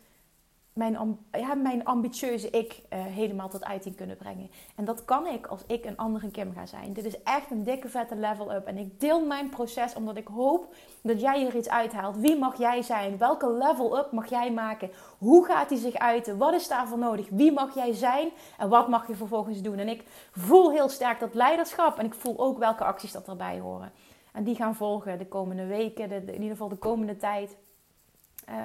[0.79, 4.51] mijn, ja, mijn ambitieuze ik uh, helemaal tot uiting kunnen brengen.
[4.77, 6.93] En dat kan ik als ik een andere Kim ga zijn.
[6.93, 8.67] Dit is echt een dikke vette level up.
[8.67, 12.17] En ik deel mijn proces omdat ik hoop dat jij er iets uithaalt.
[12.17, 13.19] Wie mag jij zijn?
[13.19, 14.91] Welke level up mag jij maken?
[15.19, 16.39] Hoe gaat hij zich uiten?
[16.39, 17.29] Wat is daarvoor nodig?
[17.31, 18.29] Wie mag jij zijn?
[18.59, 19.79] En wat mag je vervolgens doen?
[19.79, 21.99] En ik voel heel sterk dat leiderschap.
[21.99, 23.93] En ik voel ook welke acties dat erbij horen.
[24.33, 27.57] En die gaan volgen de komende weken, de, in ieder geval de komende tijd.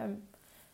[0.03, 0.31] Um,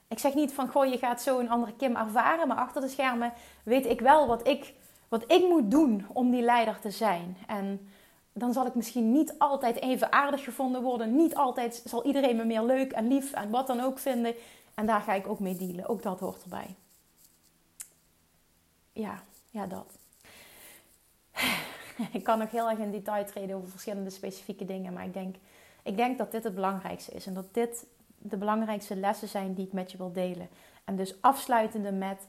[0.10, 2.48] ik zeg niet van, goh, je gaat zo een andere Kim ervaren.
[2.48, 3.34] Maar achter de schermen
[3.64, 4.74] weet ik wel wat ik,
[5.08, 7.38] wat ik moet doen om die leider te zijn.
[7.48, 7.90] En
[8.34, 11.16] dan zal ik misschien niet altijd even aardig gevonden worden.
[11.16, 14.36] Niet altijd zal iedereen me meer leuk en lief en wat dan ook vinden.
[14.74, 15.88] En daar ga ik ook mee dealen.
[15.88, 16.76] Ook dat hoort erbij.
[18.92, 19.98] Ja, ja dat.
[22.12, 24.94] Ik kan nog heel erg in detail treden over verschillende specifieke dingen.
[24.94, 25.36] Maar ik denk,
[25.84, 27.26] ik denk dat dit het belangrijkste is.
[27.26, 27.86] En dat dit
[28.22, 30.50] de belangrijkste lessen zijn die ik met je wil delen.
[30.84, 32.28] En dus afsluitende met.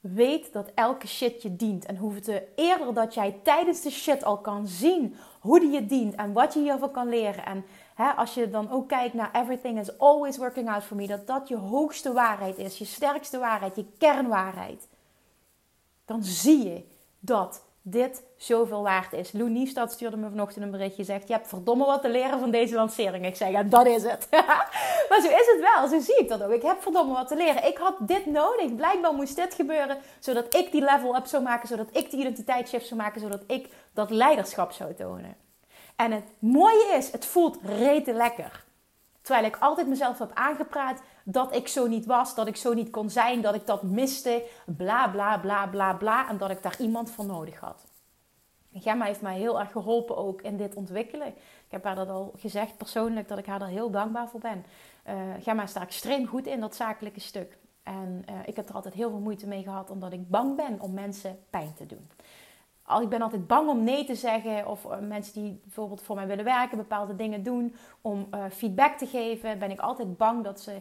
[0.00, 1.84] Weet dat elke shit je dient.
[1.84, 6.14] En hoeveel eerder dat jij tijdens de shit al kan zien hoe die je dient
[6.14, 7.44] en wat je hiervan kan leren.
[7.44, 7.64] En
[7.94, 11.26] hè, als je dan ook kijkt naar everything is always working out for me, dat
[11.26, 14.88] dat je hoogste waarheid is, je sterkste waarheid, je kernwaarheid.
[16.04, 16.84] Dan zie je
[17.18, 19.32] dat dit zoveel waard is.
[19.32, 21.04] Lou Niestad stuurde me vanochtend een berichtje.
[21.04, 23.26] Zegt, je hebt verdomme wat te leren van deze lancering.
[23.26, 24.28] Ik zeg, ja, dat is het.
[25.08, 25.88] maar zo is het wel.
[25.88, 26.50] Zo zie ik dat ook.
[26.50, 27.66] Ik heb verdomme wat te leren.
[27.66, 28.74] Ik had dit nodig.
[28.74, 29.98] Blijkbaar moest dit gebeuren.
[30.18, 31.68] Zodat ik die level up zou maken.
[31.68, 33.20] Zodat ik die identiteitsshift zou maken.
[33.20, 35.36] Zodat ik dat leiderschap zou tonen.
[35.96, 38.64] En het mooie is, het voelt rete lekker.
[39.22, 42.90] Terwijl ik altijd mezelf heb aangepraat dat ik zo niet was, dat ik zo niet
[42.90, 44.44] kon zijn, dat ik dat miste,
[44.76, 46.28] bla bla bla bla bla.
[46.28, 47.90] En dat ik daar iemand voor nodig had.
[48.74, 51.26] Gemma heeft mij heel erg geholpen ook in dit ontwikkelen.
[51.26, 54.64] Ik heb haar dat al gezegd persoonlijk, dat ik haar daar heel dankbaar voor ben.
[55.08, 57.58] Uh, Gemma staat extreem goed in dat zakelijke stuk.
[57.82, 60.80] En uh, ik heb er altijd heel veel moeite mee gehad, omdat ik bang ben
[60.80, 62.10] om mensen pijn te doen.
[63.00, 66.26] Ik ben altijd bang om nee te zeggen of uh, mensen die bijvoorbeeld voor mij
[66.26, 69.58] willen werken, bepaalde dingen doen, om feedback te geven.
[69.58, 70.80] Ben ik altijd bang dat ze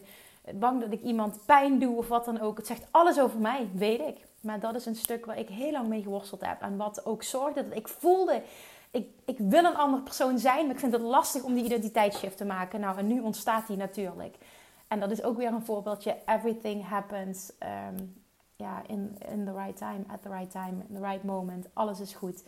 [0.53, 2.57] bang dat ik iemand pijn doe of wat dan ook.
[2.57, 4.17] Het zegt alles over mij, weet ik.
[4.41, 6.61] Maar dat is een stuk waar ik heel lang mee geworsteld heb.
[6.61, 8.41] En wat ook zorgde dat ik voelde,
[8.91, 12.37] ik, ik wil een andere persoon zijn, maar ik vind het lastig om die identiteitsshift
[12.37, 12.79] te maken.
[12.79, 14.37] Nou, en nu ontstaat die natuurlijk.
[14.87, 16.17] En dat is ook weer een voorbeeldje.
[16.25, 17.51] Everything happens
[17.97, 18.23] um,
[18.55, 21.67] ja, in, in the right time, at the right time, in the right moment.
[21.73, 22.43] Alles is goed.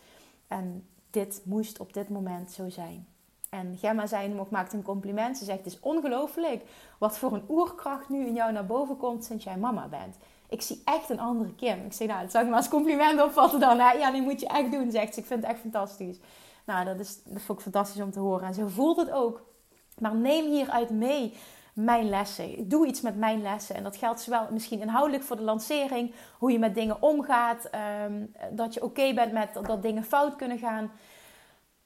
[0.48, 3.06] En dit moest op dit moment zo zijn.
[3.54, 5.38] En Gemma zei nog, maakt een compliment.
[5.38, 6.62] Ze zegt, het is ongelooflijk
[6.98, 10.16] wat voor een oerkracht nu in jou naar boven komt sinds jij mama bent.
[10.48, 11.84] Ik zie echt een andere Kim.
[11.84, 13.76] Ik zeg, nou, dat zou ik maar als compliment opvatten dan.
[13.76, 15.20] Ja, die moet je echt doen, zegt ze.
[15.20, 16.18] Ik vind het echt fantastisch.
[16.66, 18.46] Nou, dat, is, dat vond ik fantastisch om te horen.
[18.46, 19.42] En zo voelt het ook.
[19.98, 21.34] Maar neem hieruit mee
[21.74, 22.68] mijn lessen.
[22.68, 23.74] Doe iets met mijn lessen.
[23.74, 28.26] En dat geldt zowel misschien inhoudelijk voor de lancering, hoe je met dingen omgaat, ehm,
[28.50, 30.90] dat je oké bent met dat dingen fout kunnen gaan.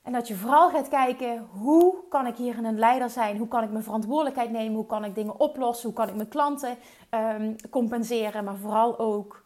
[0.09, 3.37] En dat je vooral gaat kijken, hoe kan ik hier een leider zijn?
[3.37, 4.75] Hoe kan ik mijn verantwoordelijkheid nemen?
[4.75, 5.89] Hoe kan ik dingen oplossen?
[5.89, 6.79] Hoe kan ik mijn klanten
[7.11, 8.45] um, compenseren?
[8.45, 9.45] Maar vooral ook,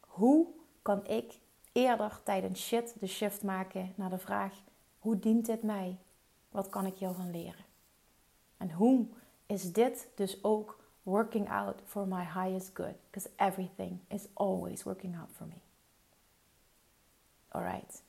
[0.00, 0.46] hoe
[0.82, 1.38] kan ik
[1.72, 4.54] eerder tijdens shit de shift maken naar de vraag:
[4.98, 5.98] hoe dient dit mij?
[6.50, 7.64] Wat kan ik hiervan leren?
[8.56, 9.06] En hoe
[9.46, 12.94] is dit dus ook working out for my highest good?
[13.10, 15.60] Because everything is always working out for me.
[17.48, 18.02] Alright.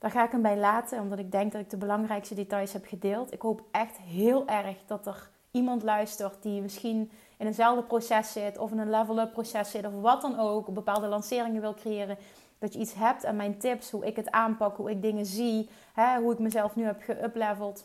[0.00, 2.86] Daar ga ik hem bij laten, omdat ik denk dat ik de belangrijkste details heb
[2.86, 3.32] gedeeld.
[3.32, 8.58] Ik hoop echt heel erg dat er iemand luistert die misschien in eenzelfde proces zit,
[8.58, 12.16] of in een level-up proces zit, of wat dan ook, bepaalde lanceringen wil creëren.
[12.58, 15.70] Dat je iets hebt en mijn tips, hoe ik het aanpak, hoe ik dingen zie,
[15.92, 17.82] hè, hoe ik mezelf nu heb geüpleveld.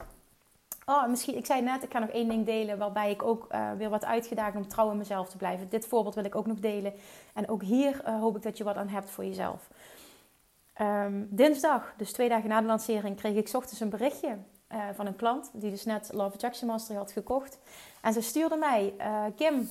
[0.85, 3.71] Oh, misschien, ik zei net, ik ga nog één ding delen waarbij ik ook uh,
[3.77, 5.69] weer wat uitgedaagd om trouw in mezelf te blijven.
[5.69, 6.93] Dit voorbeeld wil ik ook nog delen.
[7.33, 9.69] En ook hier uh, hoop ik dat je wat aan hebt voor jezelf.
[10.81, 14.37] Um, dinsdag, dus twee dagen na de lancering, kreeg ik ochtends een berichtje
[14.71, 17.59] uh, van een klant die dus net Love Attraction Mastery had gekocht.
[18.01, 18.93] En ze stuurde mij,
[19.35, 19.69] Kim,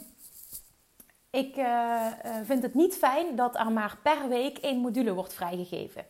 [1.30, 1.55] ik
[2.44, 6.05] vind het niet fijn dat er maar per week één module wordt vrijgegeven.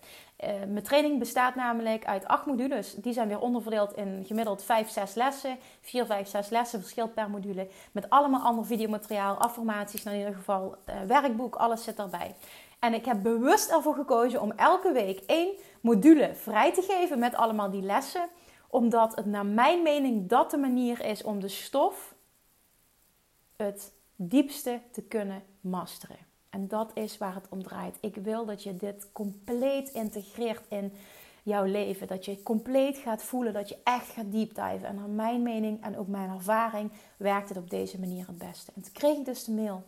[0.46, 2.94] Mijn training bestaat namelijk uit acht modules.
[2.94, 5.58] Die zijn weer onderverdeeld in gemiddeld 5, 6 lessen.
[5.80, 7.68] 4, 5, 6 lessen, verschilt per module.
[7.92, 10.76] Met allemaal ander videomateriaal, affirmaties, in ieder geval
[11.06, 12.34] werkboek, alles zit erbij.
[12.84, 17.34] En ik heb bewust ervoor gekozen om elke week één module vrij te geven met
[17.34, 18.28] allemaal die lessen.
[18.68, 22.14] Omdat het naar mijn mening dat de manier is om de stof
[23.56, 26.16] het diepste te kunnen masteren.
[26.50, 27.98] En dat is waar het om draait.
[28.00, 30.92] Ik wil dat je dit compleet integreert in
[31.42, 32.06] jouw leven.
[32.06, 34.84] Dat je compleet gaat voelen, dat je echt gaat deepdiven.
[34.84, 38.72] En naar mijn mening en ook mijn ervaring werkt het op deze manier het beste.
[38.74, 39.82] En toen kreeg ik dus de mail.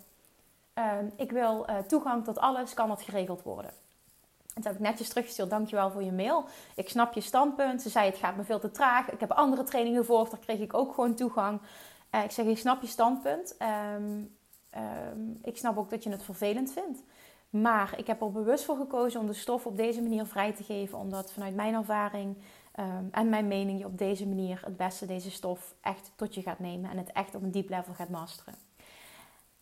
[0.76, 3.70] Ehm, ik wil uh, toegang tot alles, kan dat geregeld worden?
[4.54, 6.44] En heb ik netjes teruggestuurd, dankjewel voor je mail.
[6.74, 7.82] Ik snap je standpunt.
[7.82, 9.10] Ze zei, het gaat me veel te traag.
[9.10, 11.60] Ik heb andere trainingen gevolgd, daar kreeg ik ook gewoon toegang.
[12.14, 13.56] Uh, ik zeg, ik snap je standpunt.
[13.94, 14.36] Um,
[14.76, 17.02] Ehm, ik snap ook dat je het vervelend vindt.
[17.50, 20.64] Maar ik heb er bewust voor gekozen om de stof op deze manier vrij te
[20.64, 20.98] geven.
[20.98, 22.36] Omdat vanuit mijn ervaring
[22.72, 26.42] ehm, en mijn mening je op deze manier het beste deze stof echt tot je
[26.42, 26.90] gaat nemen.
[26.90, 28.54] En het echt op een diep level gaat masteren.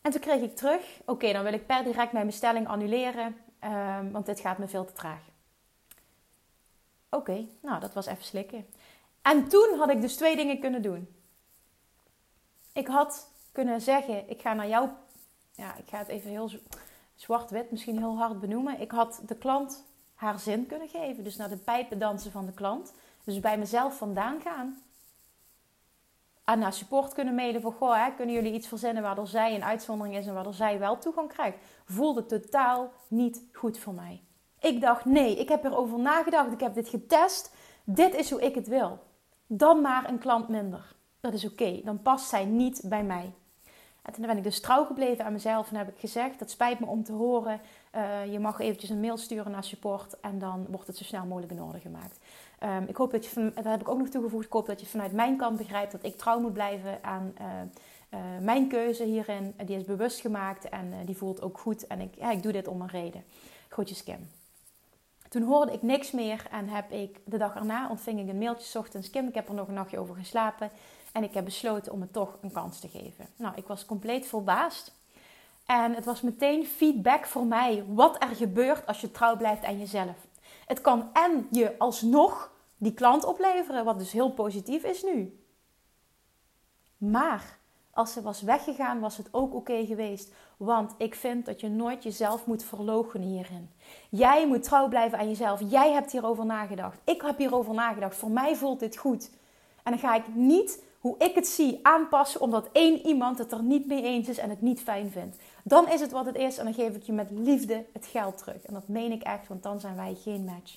[0.04, 3.36] En toen kreeg ik terug, oké, dan wil ik per direct mijn bestelling annuleren.
[3.64, 5.20] Um, want dit gaat me veel te traag.
[7.10, 8.66] Oké, nou dat was even slikken.
[9.22, 11.08] En toen had ik dus twee dingen kunnen doen.
[12.72, 14.96] Ik had kunnen zeggen, ik ga naar jouw
[15.52, 16.50] ja, ik ga het even heel
[17.14, 18.80] zwart-wit misschien heel hard benoemen.
[18.80, 19.84] Ik had de klant
[20.14, 21.24] haar zin kunnen geven.
[21.24, 22.94] Dus naar de pijpen dansen van de klant.
[23.24, 24.82] Dus bij mezelf vandaan gaan.
[26.44, 29.64] En naar support kunnen mailen voor, goh, hè, kunnen jullie iets verzinnen waardoor zij een
[29.64, 31.58] uitzondering is en waardoor zij wel toegang krijgt.
[31.84, 34.22] Voelde totaal niet goed voor mij.
[34.60, 37.54] Ik dacht, nee, ik heb erover nagedacht, ik heb dit getest.
[37.84, 38.98] Dit is hoe ik het wil.
[39.46, 40.94] Dan maar een klant minder.
[41.20, 43.32] Dat is oké, dan past zij niet bij mij.
[44.04, 46.80] En toen ben ik dus trouw gebleven aan mezelf en heb ik gezegd: dat spijt
[46.80, 47.60] me om te horen.
[47.94, 51.24] Uh, je mag eventjes een mail sturen naar support en dan wordt het zo snel
[51.24, 52.18] mogelijk in orde gemaakt.
[52.62, 54.80] Um, ik hoop dat je, van, dat heb ik ook nog toegevoegd, ik hoop dat
[54.80, 57.46] je vanuit mijn kant begrijpt dat ik trouw moet blijven aan uh,
[58.10, 59.54] uh, mijn keuze hierin.
[59.64, 61.86] Die is bewust gemaakt en die voelt ook goed.
[61.86, 63.24] En ik, ja, ik doe dit om een reden.
[63.68, 64.28] Groetjes Kim.
[65.28, 68.78] Toen hoorde ik niks meer en heb ik de dag erna ontving ik een mailtje
[68.78, 69.10] ochtends.
[69.10, 70.70] Kim, ik heb er nog een nachtje over geslapen.
[71.12, 73.26] En ik heb besloten om het toch een kans te geven.
[73.36, 74.92] Nou, ik was compleet verbaasd.
[75.66, 79.78] En het was meteen feedback voor mij wat er gebeurt als je trouw blijft aan
[79.78, 80.16] jezelf.
[80.66, 85.38] Het kan en je alsnog die klant opleveren, wat dus heel positief is nu.
[86.96, 87.58] Maar
[87.90, 90.32] als ze was weggegaan, was het ook oké geweest.
[90.56, 93.70] Want ik vind dat je nooit jezelf moet verloochenen hierin.
[94.10, 95.60] Jij moet trouw blijven aan jezelf.
[95.70, 97.00] Jij hebt hierover nagedacht.
[97.04, 98.16] Ik heb hierover nagedacht.
[98.16, 99.30] Voor mij voelt dit goed.
[99.82, 103.62] En dan ga ik niet hoe ik het zie aanpassen omdat één iemand het er
[103.62, 105.36] niet mee eens is en het niet fijn vindt.
[105.66, 108.38] Dan is het wat het is en dan geef ik je met liefde het geld
[108.38, 108.62] terug.
[108.62, 110.76] En dat meen ik echt, want dan zijn wij geen match.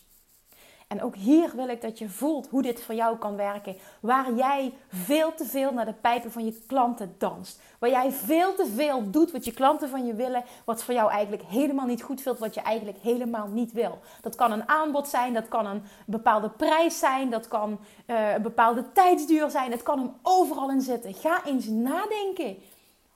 [0.87, 3.75] En ook hier wil ik dat je voelt hoe dit voor jou kan werken.
[3.99, 7.61] Waar jij veel te veel naar de pijpen van je klanten danst.
[7.79, 10.43] Waar jij veel te veel doet wat je klanten van je willen.
[10.65, 12.39] Wat voor jou eigenlijk helemaal niet goed voelt.
[12.39, 13.99] Wat je eigenlijk helemaal niet wil.
[14.21, 15.33] Dat kan een aanbod zijn.
[15.33, 17.29] Dat kan een bepaalde prijs zijn.
[17.29, 19.71] Dat kan uh, een bepaalde tijdsduur zijn.
[19.71, 21.13] Het kan hem overal in zitten.
[21.13, 22.57] Ga eens nadenken.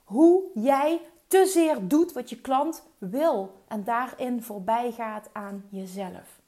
[0.04, 1.02] Hoe jij
[1.32, 3.64] te zeer doet wat je klant wil.
[3.68, 6.40] En daarin voorbij gaat aan jezelf.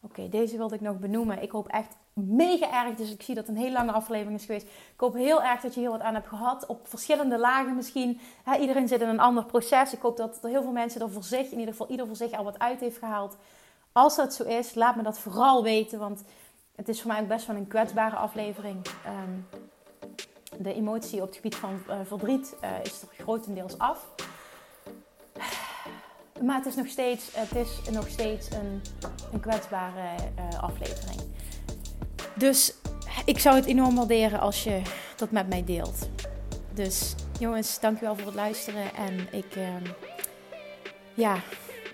[0.00, 1.42] Oké, deze wilde ik nog benoemen.
[1.42, 4.66] Ik hoop echt mega erg, dus ik zie dat een hele lange aflevering is geweest.
[4.66, 6.66] Ik hoop heel erg dat je hier wat aan hebt gehad.
[6.66, 8.20] Op verschillende lagen misschien.
[8.60, 9.92] iedereen zit in een ander proces.
[9.92, 12.16] Ik hoop dat er heel veel mensen er voor zich, in ieder geval ieder voor
[12.16, 13.36] zich al wat uit heeft gehaald.
[13.92, 15.98] als dat zo is, laat me dat vooral weten.
[15.98, 16.24] Want
[16.74, 18.86] het is voor mij ook best wel een kwetsbare aflevering.
[19.04, 19.60] Ehm,
[20.58, 24.06] de emotie op het gebied van uh, verdriet uh, is er grotendeels af.
[26.42, 28.82] Maar het is nog steeds, het is nog steeds een,
[29.32, 31.20] een kwetsbare uh, aflevering.
[32.34, 32.74] Dus
[33.24, 34.82] ik zou het enorm waarderen als je
[35.16, 36.08] dat met mij deelt.
[36.72, 38.94] Dus jongens, dankjewel voor het luisteren.
[38.94, 39.68] En ik, uh,
[41.14, 41.36] ja,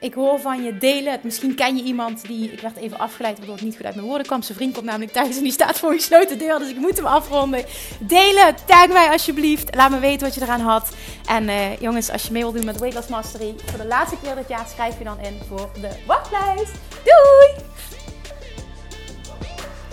[0.02, 1.22] ik hoor van je, delen het.
[1.24, 4.06] Misschien ken je iemand die, ik werd even afgeleid waardoor het niet goed uit mijn
[4.06, 4.42] woorden kwam.
[4.42, 6.96] Zijn vriend komt namelijk thuis en die staat voor een gesloten deur, dus ik moet
[6.96, 7.64] hem afronden.
[7.98, 9.74] Delen, tag mij alsjeblieft.
[9.74, 10.94] Laat me weten wat je eraan had.
[11.26, 14.16] En uh, jongens, als je mee wilt doen met Weight Loss Mastery, voor de laatste
[14.22, 16.72] keer dit jaar schrijf je dan in voor de wachtlijst.
[17.04, 17.71] Doei!